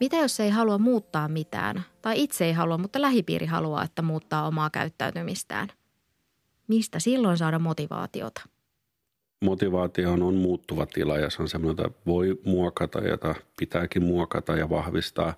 Mitä 0.00 0.16
jos 0.16 0.40
ei 0.40 0.50
halua 0.50 0.78
muuttaa 0.78 1.28
mitään, 1.28 1.84
tai 2.02 2.22
itse 2.22 2.44
ei 2.44 2.52
halua, 2.52 2.78
mutta 2.78 3.02
lähipiiri 3.02 3.46
haluaa, 3.46 3.84
että 3.84 4.02
muuttaa 4.02 4.46
omaa 4.46 4.70
käyttäytymistään? 4.70 5.68
Mistä 6.68 7.00
silloin 7.00 7.38
saada 7.38 7.58
motivaatiota? 7.58 8.40
Motivaatio 9.40 10.12
on 10.12 10.34
muuttuva 10.34 10.86
tila 10.86 11.18
ja 11.18 11.30
se 11.30 11.42
on 11.42 11.48
semmoinen, 11.48 11.84
jota 11.84 11.94
voi 12.06 12.40
muokata 12.44 12.98
ja 12.98 13.08
jota 13.08 13.34
pitääkin 13.58 14.04
muokata 14.04 14.56
ja 14.56 14.70
vahvistaa. 14.70 15.36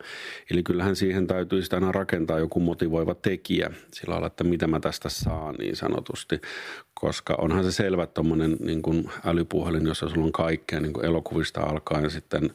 Eli 0.51 0.63
kyllähän 0.63 0.97
siihen 0.97 1.27
täytyy 1.27 1.63
sitä 1.63 1.77
aina 1.77 1.93
rakentaa 1.93 2.39
joku 2.39 2.61
motivoiva 2.61 3.15
tekijä 3.15 3.71
sillä 3.93 4.13
lailla, 4.13 4.27
että 4.27 4.45
mitä 4.45 4.67
mä 4.67 4.81
tästä 4.81 5.09
saan 5.09 5.55
niin 5.55 5.77
sanotusti. 5.77 6.41
Koska 6.95 7.35
onhan 7.35 7.65
se 7.65 7.73
selvä 7.73 8.07
tuommoinen 8.07 8.57
niin 8.61 9.11
älypuhelin, 9.25 9.87
jossa 9.87 10.09
sulla 10.09 10.25
on 10.25 10.33
kaikkea 10.33 10.81
niin 10.81 10.93
kuin 10.93 11.07
elokuvista 11.07 11.61
alkaen 11.61 12.11
sitten 12.11 12.51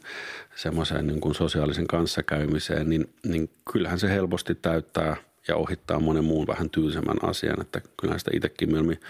semmoiseen 0.56 1.06
niin 1.06 1.34
sosiaalisen 1.34 1.86
kanssakäymiseen, 1.86 2.90
niin, 2.90 3.14
niin 3.26 3.50
kyllähän 3.72 3.98
se 3.98 4.08
helposti 4.08 4.54
täyttää 4.54 5.16
ja 5.48 5.56
ohittaa 5.56 6.00
monen 6.00 6.24
muun 6.24 6.46
vähän 6.46 6.70
tylsemmän 6.70 7.16
asian. 7.22 7.60
Että 7.60 7.80
kyllähän 8.00 8.20
sitä 8.20 8.30
itsekin 8.34 8.68
mieluummin 8.68 9.00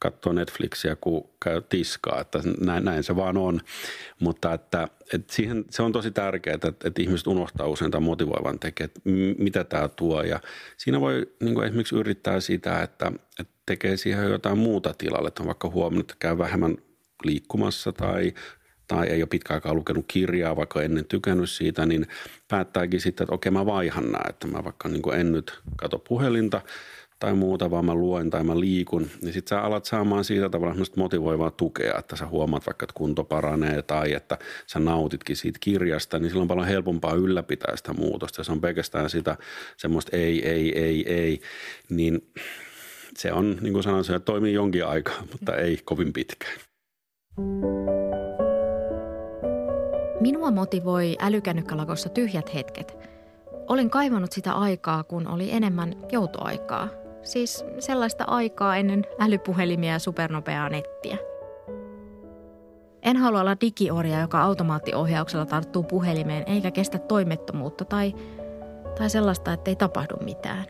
katsoo 0.00 0.32
Netflixiä, 0.32 0.96
kun 1.00 1.30
käy 1.44 1.62
tiskaa, 1.68 2.20
että 2.20 2.40
näin, 2.60 2.84
näin 2.84 3.02
se 3.02 3.16
vaan 3.16 3.36
on. 3.36 3.60
Mutta 4.20 4.54
että, 4.54 4.88
että 5.12 5.34
siihen, 5.34 5.64
se 5.70 5.82
on 5.82 5.92
tosi 5.92 6.10
tärkeää, 6.10 6.54
että, 6.54 6.68
että 6.68 7.02
ihmiset 7.02 7.26
unohtaa 7.26 7.66
usein 7.66 7.90
tämän 7.90 8.02
motivoivan 8.02 8.58
tekijän, 8.58 8.86
että 8.86 9.00
mitä 9.38 9.64
tämä 9.64 9.88
tuo. 9.88 10.22
Ja 10.22 10.40
siinä 10.76 11.00
voi 11.00 11.26
niin 11.40 11.54
kuin 11.54 11.66
esimerkiksi 11.66 11.96
yrittää 11.96 12.40
sitä, 12.40 12.82
että, 12.82 13.12
että 13.40 13.54
tekee 13.66 13.96
siihen 13.96 14.30
jotain 14.30 14.58
muuta 14.58 14.94
tilalle, 14.98 15.28
että 15.28 15.42
on 15.42 15.46
vaikka 15.46 15.70
huomannut, 15.70 16.10
että 16.10 16.16
käy 16.18 16.38
vähemmän 16.38 16.76
liikkumassa 17.24 17.92
tai 17.92 18.34
tai 18.94 19.06
ei 19.06 19.22
ole 19.22 19.28
pitkä 19.28 19.54
aikaa 19.54 19.74
lukenut 19.74 20.04
kirjaa, 20.08 20.56
vaikka 20.56 20.82
ennen 20.82 21.04
tykännyt 21.04 21.50
siitä, 21.50 21.86
niin 21.86 22.06
päättääkin 22.48 23.00
sitten, 23.00 23.24
että 23.24 23.34
okei 23.34 23.52
mä 23.52 23.66
vaihan 23.66 24.04
nämä, 24.04 24.24
että 24.28 24.46
mä 24.46 24.64
vaikka 24.64 24.88
niin 24.88 25.14
en 25.14 25.32
nyt 25.32 25.60
kato 25.76 25.98
puhelinta, 25.98 26.60
tai 27.20 27.34
muuta, 27.34 27.70
vaan 27.70 27.84
mä 27.84 27.94
luen 27.94 28.30
tai 28.30 28.44
mä 28.44 28.60
liikun, 28.60 29.10
niin 29.22 29.32
sitten 29.32 29.56
sä 29.56 29.62
alat 29.62 29.84
saamaan 29.84 30.24
siitä 30.24 30.48
tavallaan 30.48 30.86
motivoivaa 30.96 31.50
tukea, 31.50 31.98
että 31.98 32.16
sä 32.16 32.26
huomaat 32.26 32.66
vaikka, 32.66 32.84
että 32.84 32.94
kunto 32.94 33.24
paranee 33.24 33.82
tai 33.82 34.12
että 34.12 34.38
sä 34.66 34.78
nautitkin 34.78 35.36
siitä 35.36 35.58
kirjasta, 35.62 36.18
niin 36.18 36.30
silloin 36.30 36.42
on 36.42 36.48
paljon 36.48 36.68
helpompaa 36.68 37.14
ylläpitää 37.14 37.76
sitä 37.76 37.92
muutosta. 37.92 38.44
Se 38.44 38.52
on 38.52 38.60
pelkästään 38.60 39.10
sitä 39.10 39.36
semmoista 39.76 40.16
ei, 40.16 40.48
ei, 40.48 40.78
ei, 40.78 41.12
ei, 41.12 41.40
niin 41.88 42.32
se 43.16 43.32
on, 43.32 43.56
niin 43.60 43.72
kuin 43.72 43.82
sanoin, 43.82 44.04
se 44.04 44.20
toimii 44.20 44.52
jonkin 44.52 44.86
aikaa, 44.86 45.22
mutta 45.32 45.56
ei 45.56 45.78
kovin 45.84 46.12
pitkään. 46.12 46.60
Minua 50.20 50.50
motivoi 50.50 51.16
älykännykkälakossa 51.20 52.08
tyhjät 52.08 52.54
hetket. 52.54 52.96
Olen 53.68 53.90
kaivannut 53.90 54.32
sitä 54.32 54.52
aikaa, 54.52 55.04
kun 55.04 55.28
oli 55.28 55.50
enemmän 55.52 55.96
joutoaikaa– 56.12 56.88
Siis 57.22 57.64
sellaista 57.78 58.24
aikaa 58.26 58.76
ennen 58.76 59.04
älypuhelimia 59.18 59.92
ja 59.92 59.98
supernopeaa 59.98 60.68
nettiä. 60.68 61.16
En 63.02 63.16
halua 63.16 63.40
olla 63.40 63.56
digiorja, 63.60 64.20
joka 64.20 64.42
automaattiohjauksella 64.42 65.46
tarttuu 65.46 65.82
puhelimeen 65.82 66.44
eikä 66.46 66.70
kestä 66.70 66.98
toimettomuutta 66.98 67.84
tai, 67.84 68.14
tai 68.98 69.10
sellaista, 69.10 69.52
että 69.52 69.70
ei 69.70 69.76
tapahdu 69.76 70.16
mitään. 70.24 70.64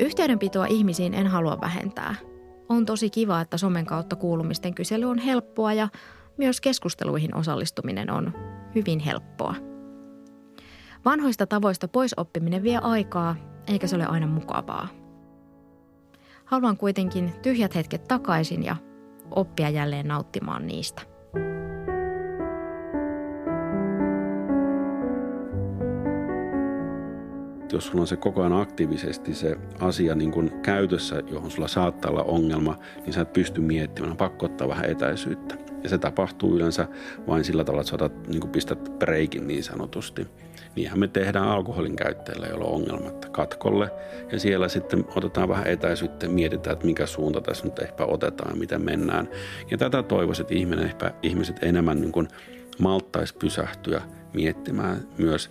Yhteydenpitoa 0.00 0.66
ihmisiin 0.66 1.14
en 1.14 1.26
halua 1.26 1.60
vähentää. 1.60 2.14
On 2.68 2.86
tosi 2.86 3.10
kiva, 3.10 3.40
että 3.40 3.56
somen 3.56 3.86
kautta 3.86 4.16
kuulumisten 4.16 4.74
kysely 4.74 5.04
on 5.04 5.18
helppoa 5.18 5.72
ja 5.72 5.88
myös 6.36 6.60
keskusteluihin 6.60 7.34
osallistuminen 7.34 8.10
on 8.10 8.32
hyvin 8.74 8.98
helppoa. 8.98 9.54
Vanhoista 11.04 11.46
tavoista 11.46 11.88
pois 11.88 12.14
oppiminen 12.16 12.62
vie 12.62 12.78
aikaa 12.78 13.36
eikä 13.68 13.86
se 13.86 13.96
ole 13.96 14.06
aina 14.06 14.26
mukavaa. 14.26 14.88
Haluan 16.44 16.76
kuitenkin 16.76 17.32
tyhjät 17.42 17.74
hetket 17.74 18.08
takaisin 18.08 18.62
ja 18.62 18.76
oppia 19.30 19.70
jälleen 19.70 20.08
nauttimaan 20.08 20.66
niistä. 20.66 21.02
jos 27.72 27.86
sulla 27.86 28.00
on 28.00 28.06
se 28.06 28.16
koko 28.16 28.40
ajan 28.40 28.60
aktiivisesti 28.60 29.34
se 29.34 29.56
asia 29.80 30.14
niin 30.14 30.30
kuin 30.30 30.50
käytössä, 30.62 31.22
johon 31.30 31.50
sulla 31.50 31.68
saattaa 31.68 32.10
olla 32.10 32.22
ongelma, 32.22 32.78
niin 33.04 33.12
sä 33.12 33.20
et 33.20 33.32
pysty 33.32 33.60
miettimään, 33.60 34.10
on 34.10 34.16
pakko 34.16 34.46
ottaa 34.46 34.68
vähän 34.68 34.84
etäisyyttä. 34.84 35.54
Ja 35.82 35.88
se 35.88 35.98
tapahtuu 35.98 36.56
yleensä 36.56 36.88
vain 37.26 37.44
sillä 37.44 37.64
tavalla, 37.64 37.80
että 37.80 37.90
sä 37.90 37.94
otat, 37.94 38.28
niin 38.28 38.48
pistät 38.48 38.98
breikin 38.98 39.46
niin 39.46 39.64
sanotusti. 39.64 40.26
Niinhän 40.76 40.98
me 40.98 41.08
tehdään 41.08 41.48
alkoholin 41.48 41.96
käyttäjillä, 41.96 42.46
jolla 42.46 42.64
on 42.64 42.74
ongelmat 42.74 43.24
katkolle. 43.24 43.90
Ja 44.32 44.40
siellä 44.40 44.68
sitten 44.68 45.04
otetaan 45.16 45.48
vähän 45.48 45.66
etäisyyttä 45.66 46.26
ja 46.26 46.30
mietitään, 46.30 46.72
että 46.72 46.86
mikä 46.86 47.06
suunta 47.06 47.40
tässä 47.40 47.64
nyt 47.64 47.78
ehkä 47.78 48.04
otetaan 48.04 48.50
ja 48.50 48.56
miten 48.56 48.84
mennään. 48.84 49.28
Ja 49.70 49.78
tätä 49.78 50.02
toivoisin, 50.02 50.42
että 50.42 50.54
ihminen, 50.54 50.84
ehkä, 50.84 51.14
ihmiset 51.22 51.62
enemmän 51.62 52.00
niin 52.00 52.12
kuin 52.12 52.28
malttaisi 52.78 53.34
pysähtyä 53.34 54.02
miettimään 54.32 55.08
myös 55.18 55.50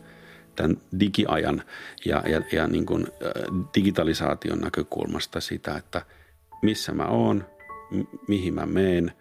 tämän 0.56 0.77
digiajan 0.99 1.63
ja, 2.06 2.23
ja, 2.30 2.41
ja 2.51 2.67
niin 2.67 2.86
kuin, 2.86 3.08
digitalisaation 3.75 4.60
näkökulmasta 4.60 5.39
sitä, 5.39 5.77
että 5.77 6.01
missä 6.62 6.93
mä 6.93 7.06
oon, 7.06 7.45
mihin 8.27 8.53
mä 8.53 8.65
meen, 8.65 9.12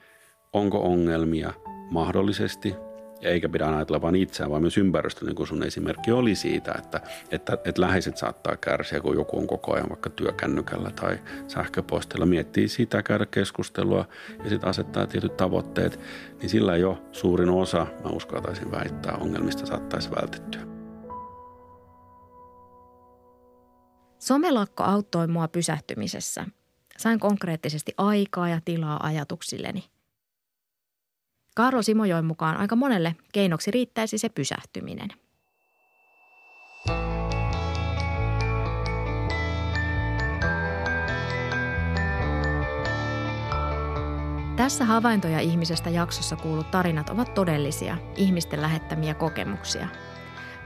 onko 0.52 0.78
ongelmia 0.78 1.52
mahdollisesti– 1.90 2.74
eikä 3.26 3.48
pidä 3.48 3.66
ajatella 3.66 4.02
vain 4.02 4.16
itseään, 4.16 4.50
vaan 4.50 4.62
myös 4.62 4.78
ympäristöä, 4.78 5.26
niin 5.26 5.36
kuin 5.36 5.46
sun 5.46 5.62
esimerkki 5.62 6.12
oli 6.12 6.34
siitä, 6.34 6.74
että, 6.78 7.00
että, 7.30 7.58
että 7.64 7.80
läheiset 7.80 8.16
saattaa 8.16 8.56
kärsiä, 8.56 9.00
kun 9.00 9.16
joku 9.16 9.38
on 9.38 9.46
koko 9.46 9.74
ajan 9.74 9.88
vaikka 9.88 10.10
työkännykällä 10.10 10.90
tai 10.90 11.18
sähköpostilla, 11.48 12.26
miettii 12.26 12.68
sitä, 12.68 13.02
käydä 13.02 13.26
keskustelua 13.26 14.08
ja 14.44 14.50
sitten 14.50 14.68
asettaa 14.68 15.06
tietyt 15.06 15.36
tavoitteet, 15.36 16.00
niin 16.40 16.48
sillä 16.48 16.76
jo 16.76 17.02
suurin 17.12 17.50
osa, 17.50 17.86
mä 18.04 18.10
uskaltaisin 18.10 18.70
väittää, 18.70 19.16
ongelmista 19.16 19.66
saattaisi 19.66 20.10
vältettyä. 20.10 20.60
Somelakko 24.18 24.82
auttoi 24.82 25.26
mua 25.26 25.48
pysähtymisessä. 25.48 26.46
Sain 26.98 27.20
konkreettisesti 27.20 27.94
aikaa 27.96 28.48
ja 28.48 28.60
tilaa 28.64 29.06
ajatuksilleni– 29.06 29.84
Karlo 31.56 31.82
Simojoen 31.82 32.24
mukaan 32.24 32.56
aika 32.56 32.76
monelle 32.76 33.16
keinoksi 33.32 33.70
riittäisi 33.70 34.18
se 34.18 34.28
pysähtyminen. 34.28 35.08
Tässä 44.56 44.84
havaintoja 44.84 45.40
ihmisestä 45.40 45.90
jaksossa 45.90 46.36
kuulut 46.36 46.70
tarinat 46.70 47.08
ovat 47.08 47.34
todellisia, 47.34 47.96
ihmisten 48.16 48.62
lähettämiä 48.62 49.14
kokemuksia. 49.14 49.88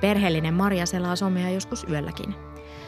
Perheellinen 0.01 0.55
Maria 0.55 0.87
selaa 0.87 1.17
somea 1.17 1.51
joskus 1.51 1.87
yölläkin. 1.91 2.35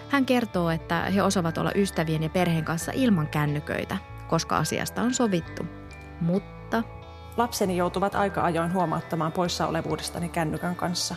Hän 0.09 0.27
kertoo, 0.27 0.71
että 0.71 1.01
he 1.01 1.23
osaavat 1.23 1.59
olla 1.59 1.73
ystävien 1.75 2.23
ja 2.23 2.29
perheen 2.29 2.65
kanssa 2.65 2.93
ilman 2.95 3.29
kännyköitä, 3.29 3.97
koska 4.29 4.57
asiasta 4.57 5.03
on 5.03 5.15
sovittu. 5.15 5.67
Mutta 6.21 6.83
Lapseni 7.37 7.77
joutuvat 7.77 8.15
aika 8.15 8.43
ajoin 8.43 8.73
huomauttamaan 8.73 9.33
poissaolevuudestani 9.33 10.29
kännykän 10.29 10.77
kanssa. 10.77 11.15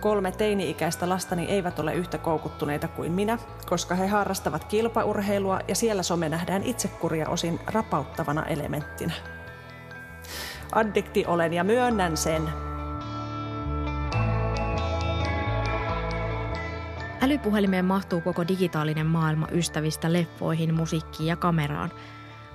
Kolme 0.00 0.32
teini-ikäistä 0.32 1.08
lastani 1.08 1.44
eivät 1.44 1.78
ole 1.78 1.94
yhtä 1.94 2.18
koukuttuneita 2.18 2.88
kuin 2.88 3.12
minä, 3.12 3.38
koska 3.68 3.94
he 3.94 4.06
harrastavat 4.06 4.64
kilpaurheilua 4.64 5.60
ja 5.68 5.74
siellä 5.74 6.02
some 6.02 6.28
nähdään 6.28 6.62
itsekuria 6.62 7.28
osin 7.28 7.60
rapauttavana 7.66 8.46
elementtinä. 8.46 9.12
Addikti 10.72 11.24
olen 11.26 11.52
ja 11.52 11.64
myönnän 11.64 12.16
sen. 12.16 12.42
Älypuhelimeen 17.22 17.84
mahtuu 17.84 18.20
koko 18.20 18.48
digitaalinen 18.48 19.06
maailma 19.06 19.46
ystävistä 19.52 20.12
leffoihin, 20.12 20.74
musiikkiin 20.74 21.26
ja 21.26 21.36
kameraan– 21.36 21.90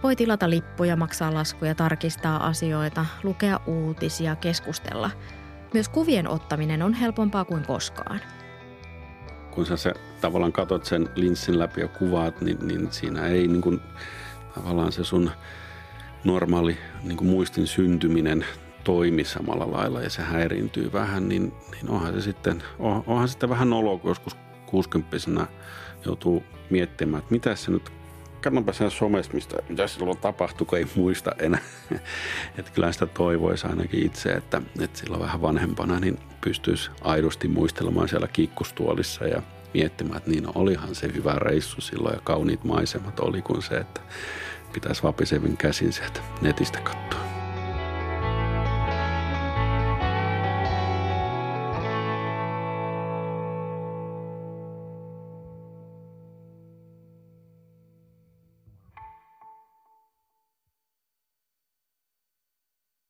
voi 0.05 0.15
tilata 0.15 0.49
lippuja, 0.49 0.95
maksaa 0.95 1.33
laskuja, 1.33 1.75
tarkistaa 1.75 2.47
asioita, 2.47 3.05
lukea 3.23 3.59
uutisia, 3.67 4.35
keskustella. 4.35 5.11
Myös 5.73 5.89
kuvien 5.89 6.27
ottaminen 6.27 6.81
on 6.81 6.93
helpompaa 6.93 7.45
kuin 7.45 7.65
koskaan. 7.65 8.19
Kun 9.51 9.65
sä 9.65 9.77
se, 9.77 9.93
tavallaan 10.21 10.51
katot 10.51 10.85
sen 10.85 11.09
linssin 11.15 11.59
läpi 11.59 11.81
ja 11.81 11.87
kuvaat, 11.87 12.41
niin, 12.41 12.67
niin 12.67 12.91
siinä 12.91 13.27
ei 13.27 13.47
niin 13.47 13.61
kuin, 13.61 13.81
tavallaan 14.55 14.91
se 14.91 15.03
sun 15.03 15.31
normaali 16.23 16.77
niin 17.03 17.17
kuin 17.17 17.29
muistin 17.29 17.67
syntyminen 17.67 18.45
toimi 18.83 19.23
samalla 19.23 19.71
lailla 19.71 20.01
ja 20.01 20.09
se 20.09 20.21
häiriintyy 20.21 20.93
vähän, 20.93 21.29
niin, 21.29 21.53
niin 21.71 21.89
onhan 21.89 22.13
se 22.13 22.21
sitten, 22.21 22.63
on, 22.79 23.03
onhan 23.07 23.27
sitten 23.27 23.49
vähän 23.49 23.69
noloa, 23.69 23.97
kun 23.97 24.11
joskus 24.11 24.37
60 24.65 25.47
joutuu 26.05 26.43
miettimään, 26.69 27.19
että 27.19 27.31
mitä 27.31 27.55
se 27.55 27.71
nyt 27.71 27.91
katsonpa 28.45 28.73
sen 28.73 28.91
somesta, 28.91 29.33
mistä, 29.33 29.57
mitä 29.69 29.87
silloin 29.87 30.17
tapahtui, 30.17 30.67
kun 30.67 30.77
ei 30.77 30.85
muista 30.95 31.31
enää. 31.39 31.61
että 32.57 32.71
kyllä 32.71 32.91
sitä 32.91 33.05
toivoisi 33.05 33.67
ainakin 33.67 34.05
itse, 34.05 34.29
että, 34.29 34.61
että 34.81 34.99
silloin 34.99 35.21
vähän 35.21 35.41
vanhempana 35.41 35.99
niin 35.99 36.19
pystyisi 36.41 36.91
aidosti 37.01 37.47
muistelemaan 37.47 38.09
siellä 38.09 38.27
kiikkustuolissa 38.27 39.27
ja 39.27 39.41
miettimään, 39.73 40.17
että 40.17 40.29
niin 40.29 40.47
olihan 40.55 40.95
se 40.95 41.13
hyvä 41.13 41.33
reissu 41.33 41.81
silloin 41.81 42.13
ja 42.13 42.21
kauniit 42.23 42.63
maisemat 42.63 43.19
oli 43.19 43.41
kuin 43.41 43.61
se, 43.61 43.77
että 43.77 44.01
pitäisi 44.73 45.03
vapisevin 45.03 45.57
käsin 45.57 45.93
sieltä 45.93 46.19
netistä 46.41 46.79
katsoa. 46.79 47.24